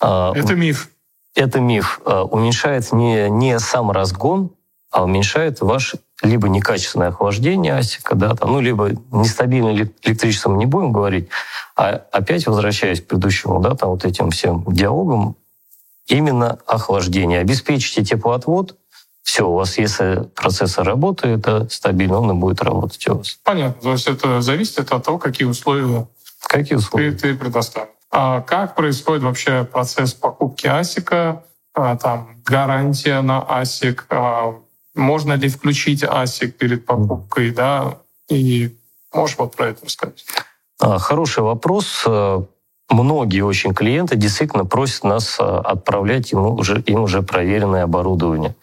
[0.00, 0.90] А, это миф.
[1.34, 2.00] Это миф.
[2.04, 4.50] А, уменьшает не, не сам разгон,
[4.90, 10.66] а уменьшает ваш либо некачественное охлаждение асика, да, там, ну, либо нестабильное электричество мы не
[10.66, 11.28] будем говорить,
[11.76, 15.36] а опять возвращаясь к предыдущему, да, там вот этим всем диалогам,
[16.06, 17.40] именно охлаждение.
[17.40, 18.76] Обеспечите теплоотвод,
[19.22, 23.38] все, у вас, если процессор работает, да, стабильно, он и будет работать у вас.
[23.42, 23.82] Понятно.
[23.82, 26.06] То есть это зависит от того, какие условия,
[26.46, 27.10] какие условия?
[27.10, 27.88] ты, ты предоставил.
[28.10, 31.44] А как происходит вообще процесс покупки асика?
[31.74, 34.54] А, там гарантия на асик, а,
[34.94, 37.98] можно ли включить асик перед покупкой, да,
[38.30, 38.74] и
[39.12, 40.24] можешь вот про это рассказать?
[40.78, 42.06] Хороший вопрос.
[42.88, 48.54] Многие очень клиенты действительно просят нас отправлять ему уже, им уже проверенное оборудование.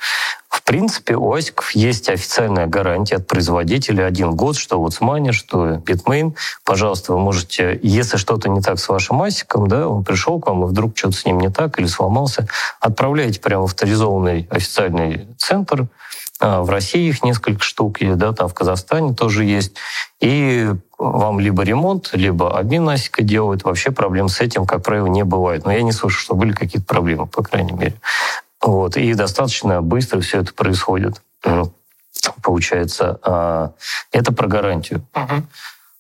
[0.64, 5.76] В принципе, у асиков есть официальная гарантия от производителя один год, что вот Сманер, что
[5.76, 6.36] Bitmain.
[6.64, 10.64] Пожалуйста, вы можете, если что-то не так с вашим асиком, да, он пришел к вам,
[10.64, 12.48] и вдруг что-то с ним не так или сломался,
[12.80, 15.88] отправляйте прямо в авторизованный официальный центр,
[16.40, 19.76] А, в России их несколько штук есть, да, там в Казахстане тоже есть.
[20.20, 23.64] И вам либо ремонт, либо обмен асика делают.
[23.64, 25.66] Вообще проблем с этим, как правило, не бывает.
[25.66, 27.96] Но я не слышу, что были какие-то проблемы, по крайней мере.
[28.64, 28.98] Вот.
[28.98, 31.22] И достаточно быстро все это происходит.
[32.42, 33.72] Получается, а,
[34.12, 35.06] это про гарантию.
[35.14, 35.44] Uh-huh.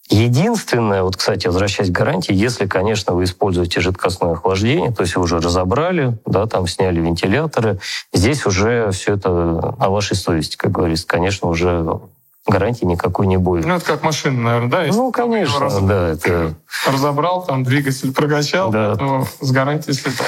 [0.09, 5.23] Единственное, вот, кстати, возвращаясь к гарантии, если, конечно, вы используете жидкостное охлаждение, то есть вы
[5.23, 7.79] уже разобрали, да, там сняли вентиляторы,
[8.13, 11.07] здесь уже все это о вашей совести, как говорится.
[11.07, 11.99] Конечно, уже
[12.47, 13.65] гарантии никакой не будет.
[13.65, 14.83] Ну, это как машина, наверное, да?
[14.83, 15.79] Если ну, конечно, раз...
[15.79, 16.09] да.
[16.09, 16.55] Это...
[16.85, 18.95] Разобрал, там двигатель прокачал, да.
[18.95, 20.27] то с гарантией слетал.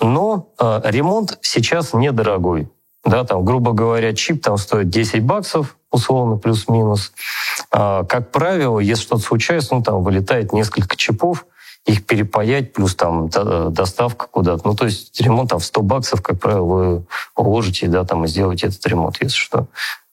[0.00, 2.68] Но а, ремонт сейчас недорогой.
[3.04, 7.12] Да, там, грубо говоря, чип там стоит 10 баксов, условно, плюс-минус.
[7.70, 11.46] А, как правило, если что-то случается, ну, там вылетает несколько чипов,
[11.86, 14.66] их перепаять, плюс там доставка куда-то.
[14.66, 18.28] Ну, то есть ремонт там в 100 баксов, как правило, вы уложите, да, там и
[18.28, 19.68] сделаете этот ремонт, если что.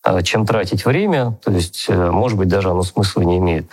[0.07, 3.65] А, чем тратить время, то есть, э, может быть, даже оно смысла не имеет.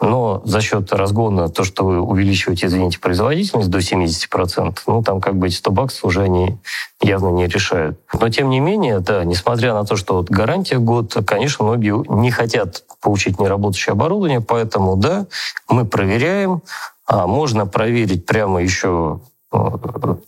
[0.00, 5.36] Но за счет разгона, то, что вы увеличиваете, извините, производительность до 70%, ну, там как
[5.36, 6.56] бы эти 100 баксов уже они
[7.02, 8.00] явно не решают.
[8.18, 12.30] Но, тем не менее, да, несмотря на то, что вот гарантия год, конечно, многие не
[12.30, 15.26] хотят получить неработающее оборудование, поэтому, да,
[15.68, 16.62] мы проверяем,
[17.06, 19.20] а можно проверить прямо еще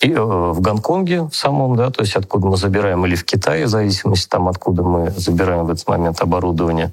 [0.00, 3.66] и э, в Гонконге в самом, да, то есть откуда мы забираем, или в Китае,
[3.66, 6.92] в зависимости там, откуда мы забираем в этот момент оборудование.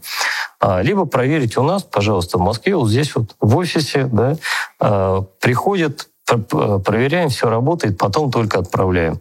[0.59, 4.37] А, либо проверить у нас, пожалуйста, в Москве, вот здесь вот в офисе, да,
[4.79, 9.19] а, приходит, проверяем, все работает, потом только отправляем.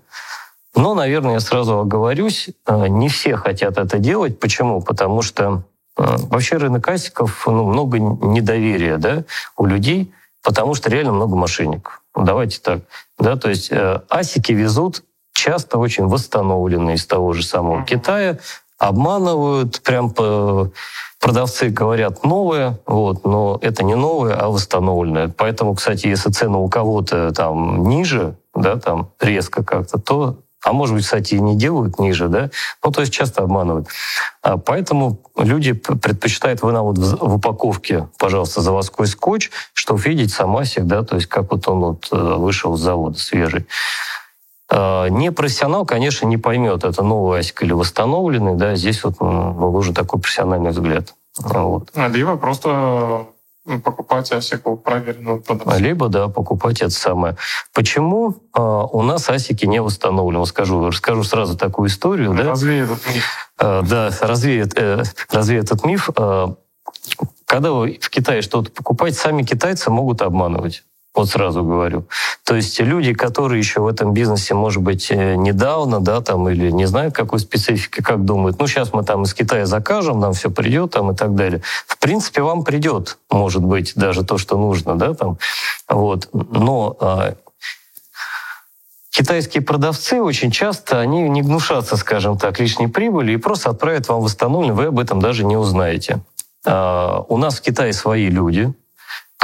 [0.75, 4.41] Но, наверное, я сразу оговорюсь, не все хотят это делать.
[4.41, 4.81] Почему?
[4.81, 5.63] Потому что
[5.97, 9.23] вообще рынок асиков, ну, много недоверия да,
[9.57, 12.01] у людей, потому что реально много мошенников.
[12.17, 12.81] Давайте так.
[13.19, 17.83] Да, то есть э, асики везут часто очень восстановленные из того же самого.
[17.85, 18.39] Китая,
[18.79, 20.71] обманывают, прям по
[21.21, 25.29] продавцы говорят новое, вот, но это не новое, а восстановленное.
[25.29, 30.95] Поэтому, кстати, если цена у кого-то там ниже, да, там резко как-то, то а может
[30.95, 32.51] быть, кстати, и не делают ниже, да,
[32.83, 33.89] ну, то есть часто обманывают.
[34.43, 40.85] А поэтому люди предпочитают вы нам вот в упаковке, пожалуйста, заводской скотч, чтобы видеть самасик,
[40.85, 43.67] да, то есть как вот он вот э, вышел с завода свежий.
[44.71, 49.93] А, не профессионал, конечно, не поймет, это новый асик или восстановленный, да, здесь вот уже
[49.93, 51.15] такой профессиональный взгляд.
[51.37, 51.91] Вот.
[51.95, 53.34] Либо просто ну,
[53.83, 55.79] покупать асику проверенную продавца.
[55.79, 57.37] Либо, да, покупать это самое.
[57.73, 60.45] Почему э, у нас асики не восстановлены?
[60.47, 62.35] Скажу, расскажу сразу такую историю.
[62.35, 62.45] Да?
[62.45, 63.25] Развей этот миф.
[63.59, 66.11] Э, да, развей, э, развей этот миф.
[66.17, 66.49] Э,
[67.47, 70.83] когда вы в Китае что-то покупаете, сами китайцы могут обманывать.
[71.15, 72.07] Вот сразу говорю.
[72.43, 76.73] То есть люди, которые еще в этом бизнесе, может быть, э, недавно, да, там, или
[76.73, 80.51] не знают какой специфики, как думают, ну, сейчас мы там из Китая закажем, нам все
[80.51, 81.63] придет там и так далее.
[81.87, 85.39] В принципе, вам придет, может быть, даже то, что нужно, да, там.
[85.89, 86.29] Вот.
[86.33, 87.35] Но а,
[89.11, 94.21] китайские продавцы очень часто, они не гнушатся, скажем так, лишней прибыли и просто отправят вам
[94.21, 96.19] восстановленный, вы об этом даже не узнаете.
[96.67, 98.75] А, у нас в Китае свои люди,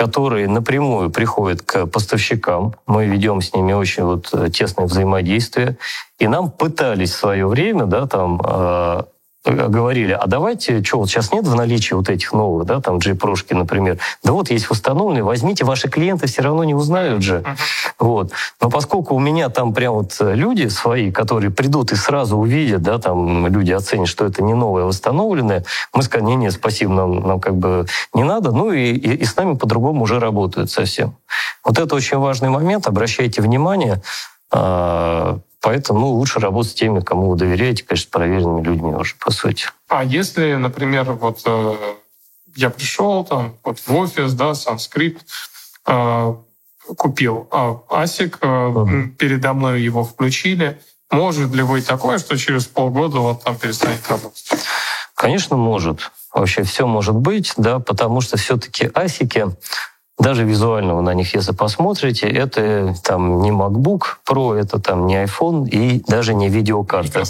[0.00, 2.74] которые напрямую приходят к поставщикам.
[2.86, 5.76] Мы ведем с ними очень вот э, тесное взаимодействие.
[6.18, 9.04] И нам пытались в свое время да, там, а,
[9.44, 13.54] говорили, а давайте, что, вот сейчас нет в наличии вот этих новых, да, там, G-прошки,
[13.54, 17.36] например, да вот есть восстановленные, возьмите, ваши клиенты все равно не узнают же.
[17.36, 17.56] Uh-huh.
[17.98, 18.32] Вот.
[18.60, 22.98] Но поскольку у меня там прям вот люди свои, которые придут и сразу увидят, да,
[22.98, 27.20] там люди оценят, что это не новое, а восстановленное, мы скажем, не, не, спасибо, нам,
[27.20, 31.16] нам как бы не надо, ну и, и, и с нами по-другому уже работают совсем.
[31.64, 34.02] Вот это очень важный момент, обращайте внимание,
[34.50, 39.30] а, Поэтому ну, лучше работать с теми, кому вы доверяете, конечно, проверенными людьми уже, по
[39.30, 39.66] сути.
[39.88, 41.76] А если, например, вот э,
[42.56, 45.26] я пришел там вот в офис, да, санскрипт,
[45.86, 46.34] э,
[46.96, 49.08] купил э, ASIC, э, uh-huh.
[49.18, 54.50] передо мной его включили, может ли быть такое, что через полгода он там перестанет работать?
[55.14, 56.10] Конечно, может.
[56.32, 59.46] Вообще все может быть, да, потому что все-таки асики
[60.20, 65.24] даже визуально вы на них, если посмотрите, это там не MacBook Pro, это там не
[65.24, 67.22] iPhone и даже не видеокарта.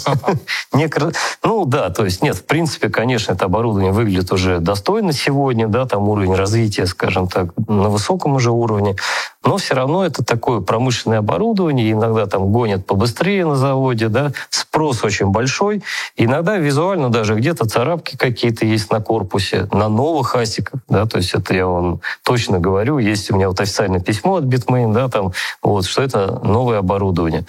[1.43, 5.85] ну да, то есть нет, в принципе, конечно, это оборудование выглядит уже достойно сегодня, да,
[5.85, 8.97] там уровень развития, скажем так, на высоком уже уровне,
[9.45, 15.03] но все равно это такое промышленное оборудование, иногда там гонят побыстрее на заводе, да, спрос
[15.05, 15.81] очень большой,
[16.17, 21.33] иногда визуально даже где-то царапки какие-то есть на корпусе, на новых асиках, да, то есть
[21.33, 25.07] это я вам точно говорю, говорю, есть у меня вот официальное письмо от Bitmain, да,
[25.09, 27.45] там, вот, что это новое оборудование.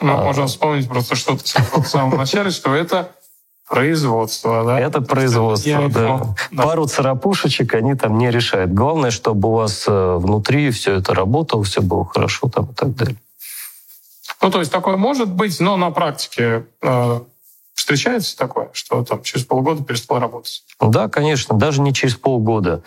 [0.00, 3.10] Ну, а, можно вспомнить просто, что ты сказал в самом начале, что это
[3.70, 4.80] Производство, да?
[4.80, 6.34] Это производство, да.
[6.50, 6.62] да.
[6.64, 8.72] Пару царапушечек они там не решают.
[8.72, 12.96] Главное, чтобы у вас э, внутри все это работало, все было хорошо там и так
[12.96, 13.16] далее.
[14.42, 17.20] Ну, то есть такое может быть, но на практике э,
[17.74, 20.64] встречается такое, что там через полгода перестал работать?
[20.80, 22.82] Да, конечно, даже не через полгода.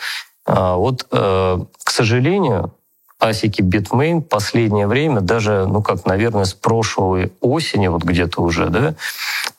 [0.46, 2.74] А, вот, э, к сожалению,
[3.20, 8.96] асики Bitmain последнее время, даже, ну как, наверное, с прошлой осени, вот где-то уже, да,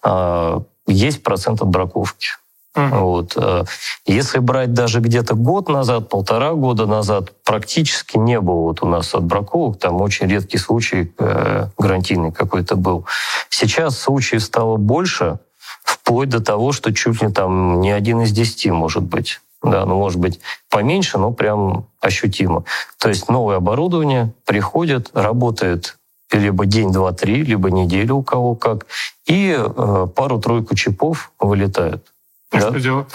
[0.04, 2.28] э, есть процент отбраковки.
[2.76, 2.98] Uh-huh.
[3.00, 3.34] Вот.
[3.36, 3.64] Э,
[4.04, 9.14] если брать даже где-то год назад, полтора года назад, практически не было вот у нас
[9.14, 9.78] отбраковок.
[9.78, 13.06] Там очень редкий случай э, гарантийный какой-то был.
[13.48, 15.38] Сейчас случаев стало больше,
[15.84, 19.40] вплоть до того, что чуть ли там не один из десяти может быть.
[19.64, 22.64] Да, ну, может быть, поменьше, но прям ощутимо.
[22.98, 25.96] То есть новое оборудование приходит, работает
[26.30, 28.86] либо день, два, три, либо неделю у кого как,
[29.26, 32.12] и э, пару-тройку чипов вылетают.
[32.52, 32.70] И да?
[32.70, 33.08] что делать?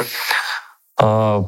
[1.00, 1.46] А,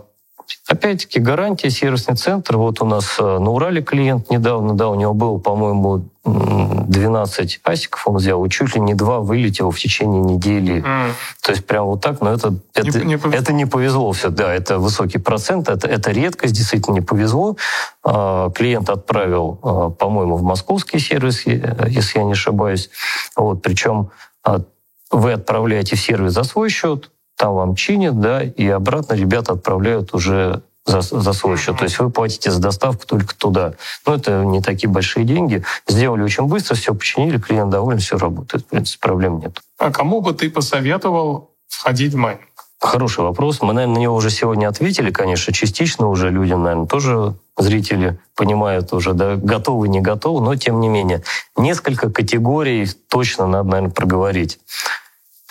[0.68, 2.58] опять-таки гарантия, сервисный центр.
[2.58, 8.08] Вот у нас э, на Урале клиент недавно, да, у него был, по-моему, 12 асиков
[8.08, 10.84] он взял, и чуть ли не два вылетел в течение недели.
[10.84, 11.12] Mm.
[11.42, 13.42] То есть прям вот так, но это, это, не, не повезло.
[13.42, 17.58] это не повезло все, да, это высокий процент, это, это редкость, действительно не повезло.
[18.04, 22.92] А, клиент отправил, а, по-моему, в московский сервис, если я не ошибаюсь.
[23.36, 24.12] Вот, причем
[24.44, 24.62] а,
[25.10, 27.10] вы отправляете в сервис за свой счет,
[27.42, 31.76] там вам чинят, да, и обратно ребята отправляют уже за, за свой счет.
[31.76, 33.74] То есть вы платите за доставку только туда.
[34.06, 35.64] Но это не такие большие деньги.
[35.88, 38.64] Сделали очень быстро, все починили, клиент доволен, все работает.
[38.66, 39.60] В принципе, проблем нет.
[39.80, 42.46] А кому бы ты посоветовал входить в майнинг?
[42.80, 43.64] Хороший вопрос.
[43.64, 48.94] Мы, наверное, на него уже сегодня ответили, конечно, частично уже людям, наверное, тоже зрители понимают
[48.94, 51.24] уже, да, готовы, не готовы, но тем не менее.
[51.58, 54.60] Несколько категорий точно надо, наверное, проговорить.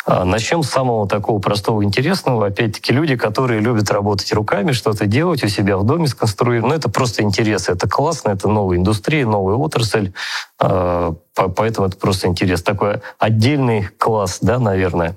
[0.07, 2.47] А, начнем с самого такого простого интересного.
[2.47, 6.71] Опять-таки люди, которые любят работать руками, что-то делать у себя в доме, сконструировать.
[6.71, 7.69] Ну, это просто интерес.
[7.69, 10.13] Это классно, это новая индустрия, новая отрасль.
[10.59, 12.63] А, поэтому это просто интерес.
[12.63, 15.17] Такой отдельный класс, да, наверное.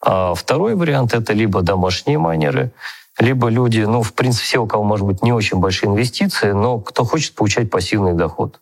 [0.00, 2.70] А второй вариант— это либо домашние майнеры,
[3.18, 6.78] либо люди, ну, в принципе, все, у кого, может быть, не очень большие инвестиции, но
[6.78, 8.60] кто хочет получать пассивный доход.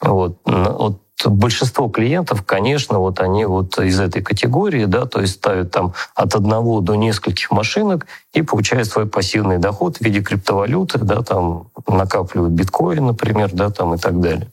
[0.00, 0.38] Вот.
[0.44, 5.94] вот большинство клиентов, конечно, вот они вот из этой категории, да, то есть ставят там
[6.14, 11.68] от одного до нескольких машинок и получают свой пассивный доход в виде криптовалюты, да, там
[11.86, 14.48] накапливают биткоин, например, да, там и так далее.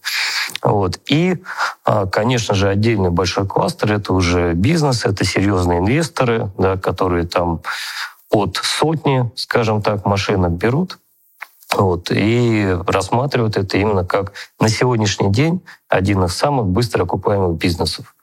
[0.61, 0.99] Вот.
[1.07, 1.37] И,
[1.85, 7.61] а, конечно же, отдельный большой кластер— это уже бизнес, это серьезные инвесторы, да, которые там
[8.31, 10.97] от сотни, скажем так, машинок берут,
[11.75, 18.15] вот, и рассматривают это именно как на сегодняшний день один из самых быстро окупаемых бизнесов.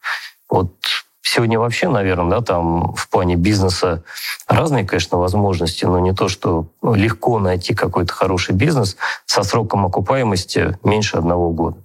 [0.48, 0.72] Вот
[1.22, 4.03] сегодня вообще, наверное, да, там в плане бизнеса
[4.48, 8.96] разные, конечно, возможности, но не то, что легко найти какой-то хороший бизнес
[9.26, 11.78] со сроком окупаемости меньше одного года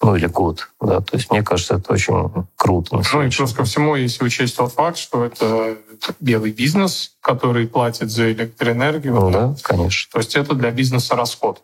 [0.00, 0.68] ну или год.
[0.80, 1.00] Да?
[1.00, 3.02] То есть мне кажется, это очень круто.
[3.12, 5.76] Ну и плюс ко всему, если учесть тот факт, что это
[6.20, 9.14] белый бизнес, который платит за электроэнергию.
[9.14, 10.10] Ну, да, конечно.
[10.12, 11.62] То есть это для бизнеса расход.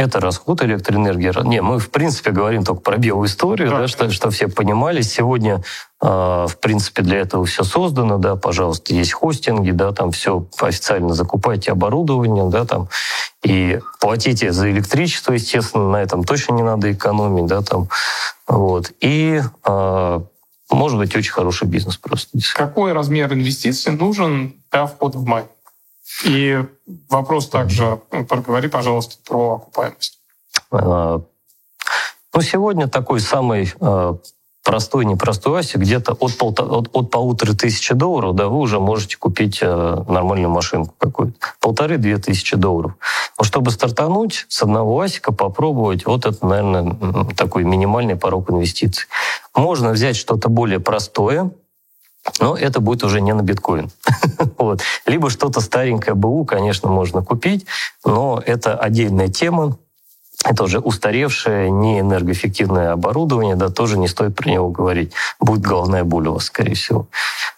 [0.00, 1.46] Это расход электроэнергии.
[1.46, 5.02] Не, мы, в принципе, говорим только про белую историю, да, да что, что все понимали.
[5.02, 5.62] Сегодня,
[6.00, 11.12] э, в принципе, для этого все создано, да, пожалуйста, есть хостинги, да, там все официально
[11.12, 12.88] закупайте оборудование, да, там,
[13.42, 17.90] и платите за электричество, естественно, на этом точно не надо экономить, да, там,
[18.48, 18.92] вот.
[19.02, 20.20] И э,
[20.70, 22.38] может быть очень хороший бизнес просто.
[22.54, 25.50] Какой размер инвестиций нужен для входа в майнинг?
[26.24, 26.64] И
[27.08, 30.18] вопрос также, ну, проговори, пожалуйста, про окупаемость.
[30.70, 31.20] А,
[32.34, 34.18] ну, сегодня такой самый а,
[34.62, 39.16] простой, непростой аси, где-то от, полта, от, от полутора тысячи долларов, да, вы уже можете
[39.16, 41.38] купить э, нормальную машинку какую-то.
[41.60, 42.92] Полторы-две тысячи долларов.
[43.38, 49.06] Но чтобы стартануть с одного асика, попробовать, вот это, наверное, такой минимальный порог инвестиций.
[49.54, 51.50] Можно взять что-то более простое,
[52.40, 53.90] но это будет уже не на биткоин.
[54.58, 54.82] вот.
[55.06, 57.66] Либо что-то старенькое БУ, конечно, можно купить,
[58.04, 59.76] но это отдельная тема.
[60.42, 65.12] Это уже устаревшее, не энергоэффективное оборудование, да, тоже не стоит про него говорить.
[65.38, 67.08] Будет головная боль у вас, скорее всего.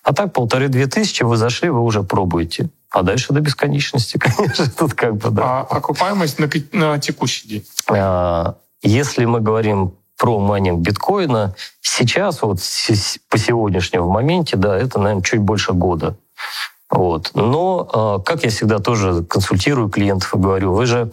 [0.03, 2.71] А так, полторы-две тысячи вы зашли, вы уже пробуете.
[2.91, 5.61] А дальше до бесконечности, конечно, тут как бы, да.
[5.61, 7.67] А окупаемость на, на текущий день?
[7.89, 11.55] А, если мы говорим про майнинг биткоина.
[11.81, 12.59] Сейчас, вот
[13.29, 16.17] по сегодняшнему моменте, да, это, наверное, чуть больше года.
[16.93, 17.31] Вот.
[17.35, 21.11] Но, а, как я всегда тоже консультирую клиентов и говорю, вы же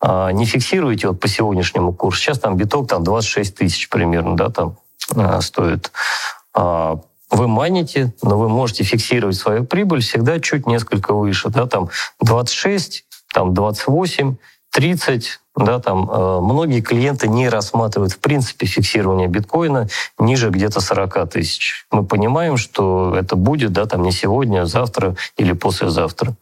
[0.00, 2.20] а, не фиксируете вот по сегодняшнему курсу.
[2.20, 4.78] Сейчас там биток там 26 тысяч примерно, да, там
[5.14, 5.92] а, стоит.
[6.54, 11.90] вы маните, но вы можете фиксировать свою прибыль всегда чуть несколько выше, да, там
[12.20, 14.36] 26, там 28,
[14.78, 19.88] 30, да, там э, многие клиенты не рассматривают в принципе фиксирование биткоина
[20.20, 21.84] ниже где-то 40 тысяч.
[21.90, 26.36] Мы понимаем, что это будет, да, там не сегодня, а завтра или послезавтра.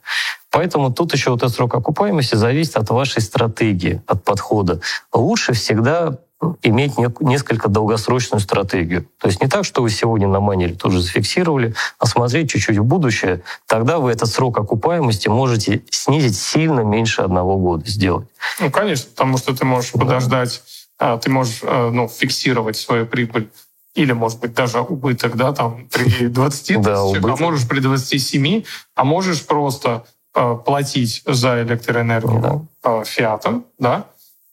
[0.51, 4.82] Поэтому тут еще вот этот срок окупаемости зависит от вашей стратегии, от подхода.
[5.14, 6.18] Лучше всегда
[6.62, 9.07] иметь несколько долгосрочную стратегию.
[9.18, 12.84] То есть не так, что вы сегодня на майнере тоже зафиксировали, а смотреть чуть-чуть в
[12.84, 13.43] будущее.
[13.66, 18.28] Тогда вы этот срок окупаемости можете снизить сильно меньше одного года сделать.
[18.61, 20.01] Ну, конечно, потому что ты можешь да.
[20.01, 20.62] подождать,
[20.99, 23.49] а, ты можешь э, ну, фиксировать свою прибыль
[23.95, 28.62] или, может быть, даже убыток, да, там при 20 тысячах, а можешь при 27,
[28.95, 33.01] а можешь просто э, платить за электроэнергию да.
[33.01, 34.05] Э, фиатом, да,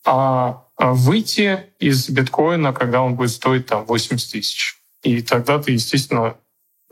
[0.05, 4.75] а а выйти из биткоина, когда он будет стоить там 80 тысяч.
[5.03, 6.35] И тогда ты, естественно,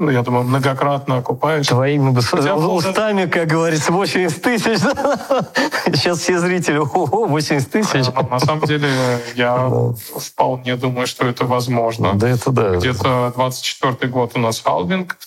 [0.02, 1.68] ну, я думаю, многократно окупаешь.
[1.68, 4.80] Твоими Хотя, устами, как говорится, 80 тысяч.
[5.96, 8.08] Сейчас все зрители, ого, 80 тысяч.
[8.30, 8.90] На самом деле,
[9.36, 9.70] я
[10.18, 12.14] вполне думаю, что это возможно.
[12.16, 12.76] Да, это да.
[12.78, 15.18] Где-то 24 год у нас халвинг,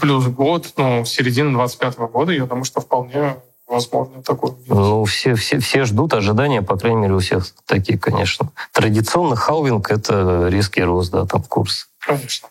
[0.00, 3.36] плюс год, ну, середина 25 года, я думаю, что вполне
[3.74, 4.54] возможно такое.
[4.68, 8.50] Ну, все, все, все ждут ожидания, по крайней мере, у всех такие, конечно.
[8.72, 11.88] Традиционно халвинг— это резкий рост, да, там курс.
[11.98, 12.48] Конечно.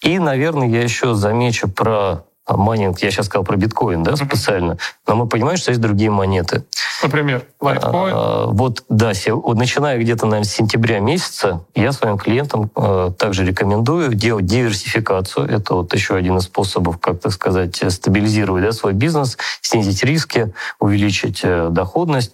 [0.00, 4.76] И, наверное, я еще замечу про майнинг, я сейчас сказал про биткоин, да, специально,
[5.06, 6.64] но мы понимаем, что есть другие монеты.
[7.02, 8.12] Например, лайткоин?
[8.14, 13.44] А, вот, да, вот начиная где-то, наверное, с сентября месяца, я своим клиентам э, также
[13.44, 15.46] рекомендую делать диверсификацию.
[15.46, 20.52] Это вот еще один из способов, как так сказать, стабилизировать да, свой бизнес, снизить риски,
[20.78, 22.32] увеличить э, доходность.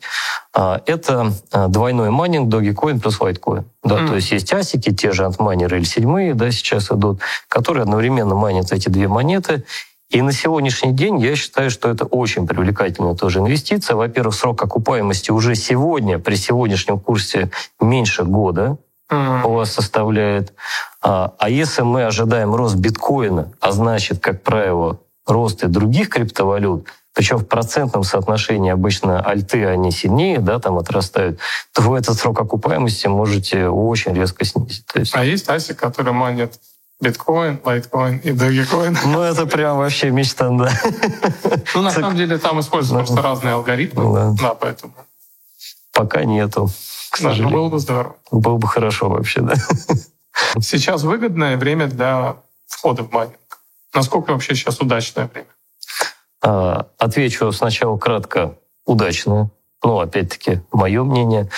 [0.52, 3.64] А, это э, двойной майнинг, Dogecoin плюс Litecoin.
[3.82, 4.08] Да, mm.
[4.08, 8.72] То есть есть асики, те же антмайнеры L седьмые, да, сейчас идут, которые одновременно майнят
[8.72, 9.64] эти две монеты,
[10.10, 13.94] и на сегодняшний день я считаю, что это очень привлекательная тоже инвестиция.
[13.94, 17.50] Во-первых, срок окупаемости уже сегодня, при сегодняшнем курсе,
[17.80, 18.76] меньше года
[19.08, 19.44] mm-hmm.
[19.44, 20.52] у вас составляет.
[21.00, 26.88] А, а если мы ожидаем рост биткоина, а значит, как правило, рост и других криптовалют,
[27.14, 31.38] причем в процентном соотношении обычно альты, они сильнее, да, там отрастают,
[31.72, 34.86] то вы этот срок окупаемости можете очень резко снизить.
[34.86, 35.14] То есть...
[35.14, 36.54] А есть асик, который манит
[37.00, 38.96] биткоин, лайткоин и догикоин.
[39.06, 40.70] Ну, это прям вообще мечта, да.
[41.74, 44.36] Ну, на самом деле, там используются просто разные алгоритмы.
[44.40, 44.92] Да, поэтому.
[45.92, 46.68] Пока нету,
[47.10, 47.50] к сожалению.
[47.50, 48.16] Было бы здорово.
[48.30, 49.54] Было бы хорошо вообще, да.
[50.60, 52.36] Сейчас выгодное время для
[52.66, 53.36] входа в майнинг.
[53.94, 55.48] Насколько вообще сейчас удачное время?
[56.42, 58.54] А, отвечу сначала кратко.
[58.86, 59.50] Удачное.
[59.82, 61.50] Ну, опять-таки, мое мнение.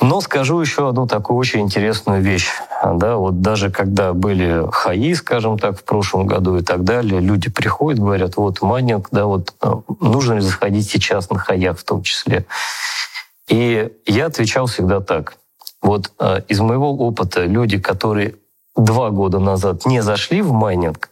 [0.00, 2.48] Но скажу еще одну такую очень интересную вещь.
[2.84, 7.50] Да, вот даже когда были хаи, скажем так, в прошлом году и так далее, люди
[7.50, 12.02] приходят, говорят, вот майнинг, да, вот э, нужно ли заходить сейчас на хаях в том
[12.02, 12.44] числе.
[13.48, 15.38] И я отвечал всегда так.
[15.80, 18.34] Вот э, из моего опыта люди, которые
[18.76, 21.08] два года назад не зашли в майнинг,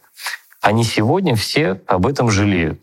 [0.61, 2.79] они сегодня все об этом жалеют.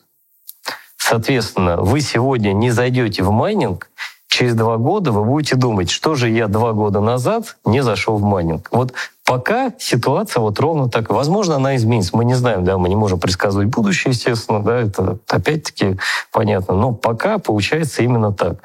[0.96, 3.88] Соответственно, вы сегодня не зайдете в майнинг,
[4.32, 8.22] через два года вы будете думать, что же я два года назад не зашел в
[8.22, 8.68] майнинг.
[8.72, 8.94] Вот
[9.26, 11.10] пока ситуация вот ровно так.
[11.10, 12.16] Возможно, она изменится.
[12.16, 15.98] Мы не знаем, да, мы не можем предсказывать будущее, естественно, да, это опять-таки
[16.32, 16.74] понятно.
[16.74, 18.62] Но пока получается именно так.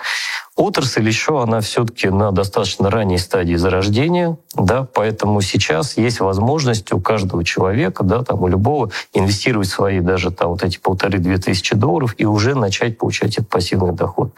[0.56, 7.02] Отрасль еще, она все-таки на достаточно ранней стадии зарождения, да, поэтому сейчас есть возможность у
[7.02, 12.16] каждого человека, да, там у любого инвестировать свои даже там вот эти полторы-две тысячи долларов
[12.18, 14.32] и уже начать получать этот пассивный доход.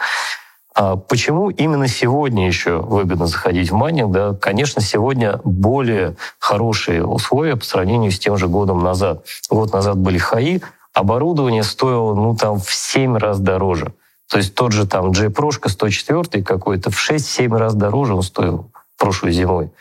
[0.81, 4.13] А почему именно сегодня еще выгодно заходить в майнинг?
[4.13, 9.25] Да, конечно, сегодня более хорошие условия по сравнению с тем же годом назад.
[9.49, 10.61] Год назад были хаи,
[10.93, 13.91] оборудование стоило ну, там, в 7 раз дороже.
[14.29, 19.33] То есть тот же там JProshka 104 какой-то в 6-7 раз дороже он стоил прошлой
[19.33, 19.71] зимой.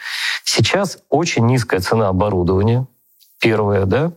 [0.42, 2.88] Сейчас очень низкая цена оборудования,
[3.38, 4.10] первое, да.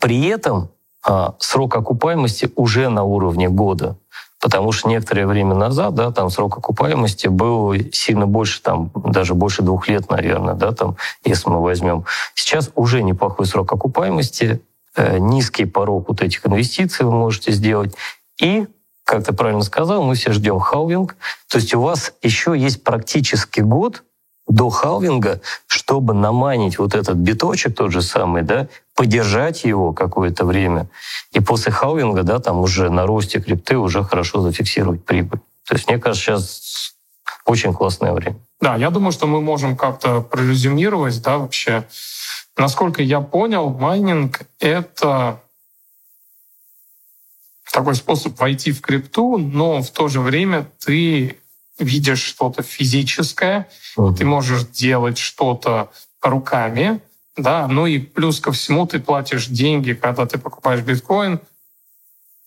[0.00, 0.68] При этом
[1.02, 3.96] а, срок окупаемости уже на уровне года.
[4.42, 9.62] Потому что некоторое время назад, да, там срок окупаемости был сильно больше, там даже больше
[9.62, 12.04] двух лет, наверное, да, там, если мы возьмем.
[12.34, 14.60] Сейчас уже неплохой срок окупаемости,
[14.96, 17.94] э, низкий порог вот этих инвестиций вы можете сделать.
[18.40, 18.66] И,
[19.04, 21.14] как ты правильно сказал, мы все ждем халвинг.
[21.48, 24.02] То есть у вас еще есть практически год
[24.48, 28.66] до халвинга, чтобы наманить вот этот биточек тот же самый, да,
[29.02, 30.86] подержать его какое-то время,
[31.32, 35.40] и после халвинга, да, там уже на росте крипты уже хорошо зафиксировать прибыль.
[35.66, 36.94] То есть, мне кажется, сейчас
[37.44, 38.36] очень классное время.
[38.60, 41.84] Да, я думаю, что мы можем как-то прорезюмировать, да, вообще
[42.56, 45.40] насколько я понял, майнинг— это
[47.72, 51.38] такой способ войти в крипту, но в то же время ты
[51.80, 54.14] видишь что-то физическое, uh-huh.
[54.14, 55.90] ты можешь делать что-то
[56.22, 57.00] руками,
[57.36, 61.40] да, ну и плюс ко всему ты платишь деньги, когда ты покупаешь биткоин,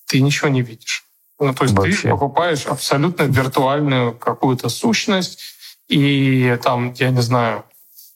[0.08, 1.06] ты ничего не видишь.
[1.40, 2.02] Ну, то есть Вообще.
[2.04, 5.40] ты покупаешь абсолютно виртуальную какую-то сущность,
[5.88, 7.66] и там, я не знаю,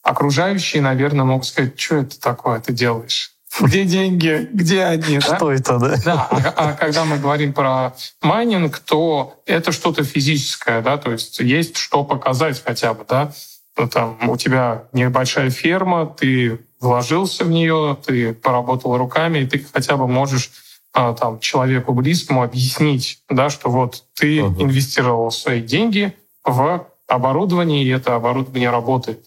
[0.02, 3.32] окружающие, наверное, могут сказать, что это такое ты делаешь?
[3.60, 4.48] Где деньги?
[4.52, 5.20] Где они?
[5.20, 5.54] Что да?
[5.54, 5.96] это, да?
[6.04, 11.40] Да, а, а когда мы говорим про майнинг, то это что-то физическое, да, то есть
[11.40, 13.32] есть что показать хотя бы, да.
[13.76, 19.64] Ну, там у тебя небольшая ферма, ты вложился в нее, ты поработал руками, и ты
[19.72, 20.50] хотя бы можешь
[20.92, 24.62] а, там, человеку близкому объяснить, да, что вот ты uh-huh.
[24.62, 26.14] инвестировал свои деньги
[26.44, 29.24] в оборудование, и это оборудование работает.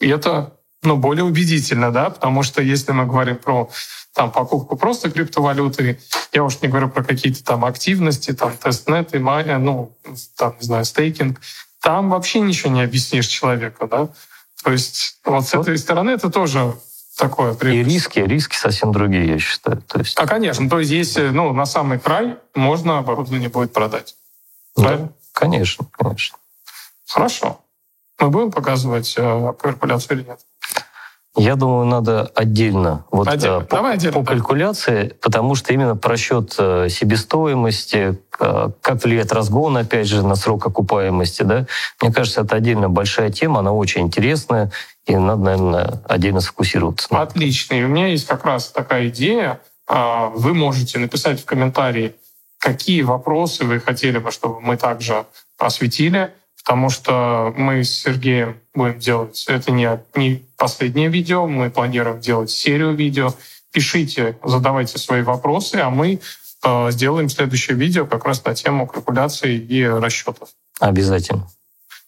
[0.00, 3.70] И это ну, более убедительно, да, потому что если мы говорим про
[4.14, 5.98] там, покупку просто криптовалюты,
[6.32, 9.96] я уж не говорю про какие-то там активности, там, тестнеты, майя, ну,
[10.36, 11.40] там, не знаю, стейкинг,
[11.80, 14.08] там вообще ничего не объяснишь человеку, да.
[14.62, 16.74] То есть вот с этой стороны это тоже
[17.16, 17.54] такое.
[17.54, 19.82] И риски, риски совсем другие, я считаю.
[19.82, 20.18] То есть...
[20.18, 20.68] А, конечно.
[20.68, 24.16] То есть если ну, на самый край можно оборудование будет продать.
[24.76, 26.38] Да, конечно, конечно.
[27.06, 27.60] Хорошо.
[28.20, 30.40] Мы будем показывать э, калькуляцию или нет?
[31.38, 33.04] Я думаю, надо отдельно.
[33.10, 33.58] Вот, отдельно.
[33.58, 39.32] Э, по, Давай отдельно, по калькуляции, потому что именно просчет э, себестоимости, э, как влияет
[39.32, 41.66] разгон, опять же, на срок окупаемости, да,
[42.02, 44.70] мне кажется, это отдельно большая тема, она очень интересная,
[45.06, 47.08] и надо, наверное, отдельно сфокусироваться.
[47.10, 47.74] Отлично.
[47.74, 49.60] И у меня есть как раз такая идея.
[49.86, 52.14] А, вы можете написать в комментарии,
[52.58, 55.24] какие вопросы вы хотели бы, чтобы мы также
[55.58, 56.32] осветили
[56.68, 59.46] потому что мы с Сергеем будем делать...
[59.48, 63.32] Это не, не последнее видео, мы планируем делать серию видео.
[63.72, 66.20] Пишите, задавайте свои вопросы, а мы
[66.64, 70.50] э, сделаем следующее видео как раз на тему калькуляции и расчетов.
[70.80, 71.48] Обязательно.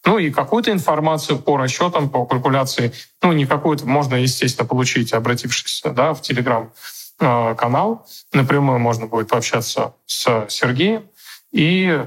[0.05, 2.93] Ну и какую-то информацию по расчетам, по калькуляции,
[3.23, 8.07] ну не какую-то, можно, естественно, получить, обратившись да, в Телеграм-канал.
[8.33, 11.09] Э, Напрямую можно будет пообщаться с Сергеем.
[11.53, 12.05] И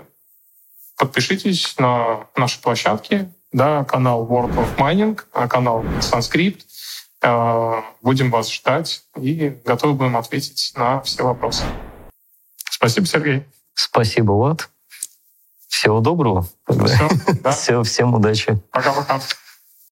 [0.98, 6.60] подпишитесь на наши площадки, да, канал World of Mining, а канал Sanskrit.
[7.22, 11.64] Э, будем вас ждать и готовы будем ответить на все вопросы.
[12.70, 13.46] Спасибо, Сергей.
[13.74, 14.70] Спасибо, Влад.
[15.70, 16.46] Всего доброго.
[16.68, 17.10] Все,
[17.42, 17.52] да.
[17.54, 18.60] Все, всем удачи.
[18.72, 19.22] Пока-пока.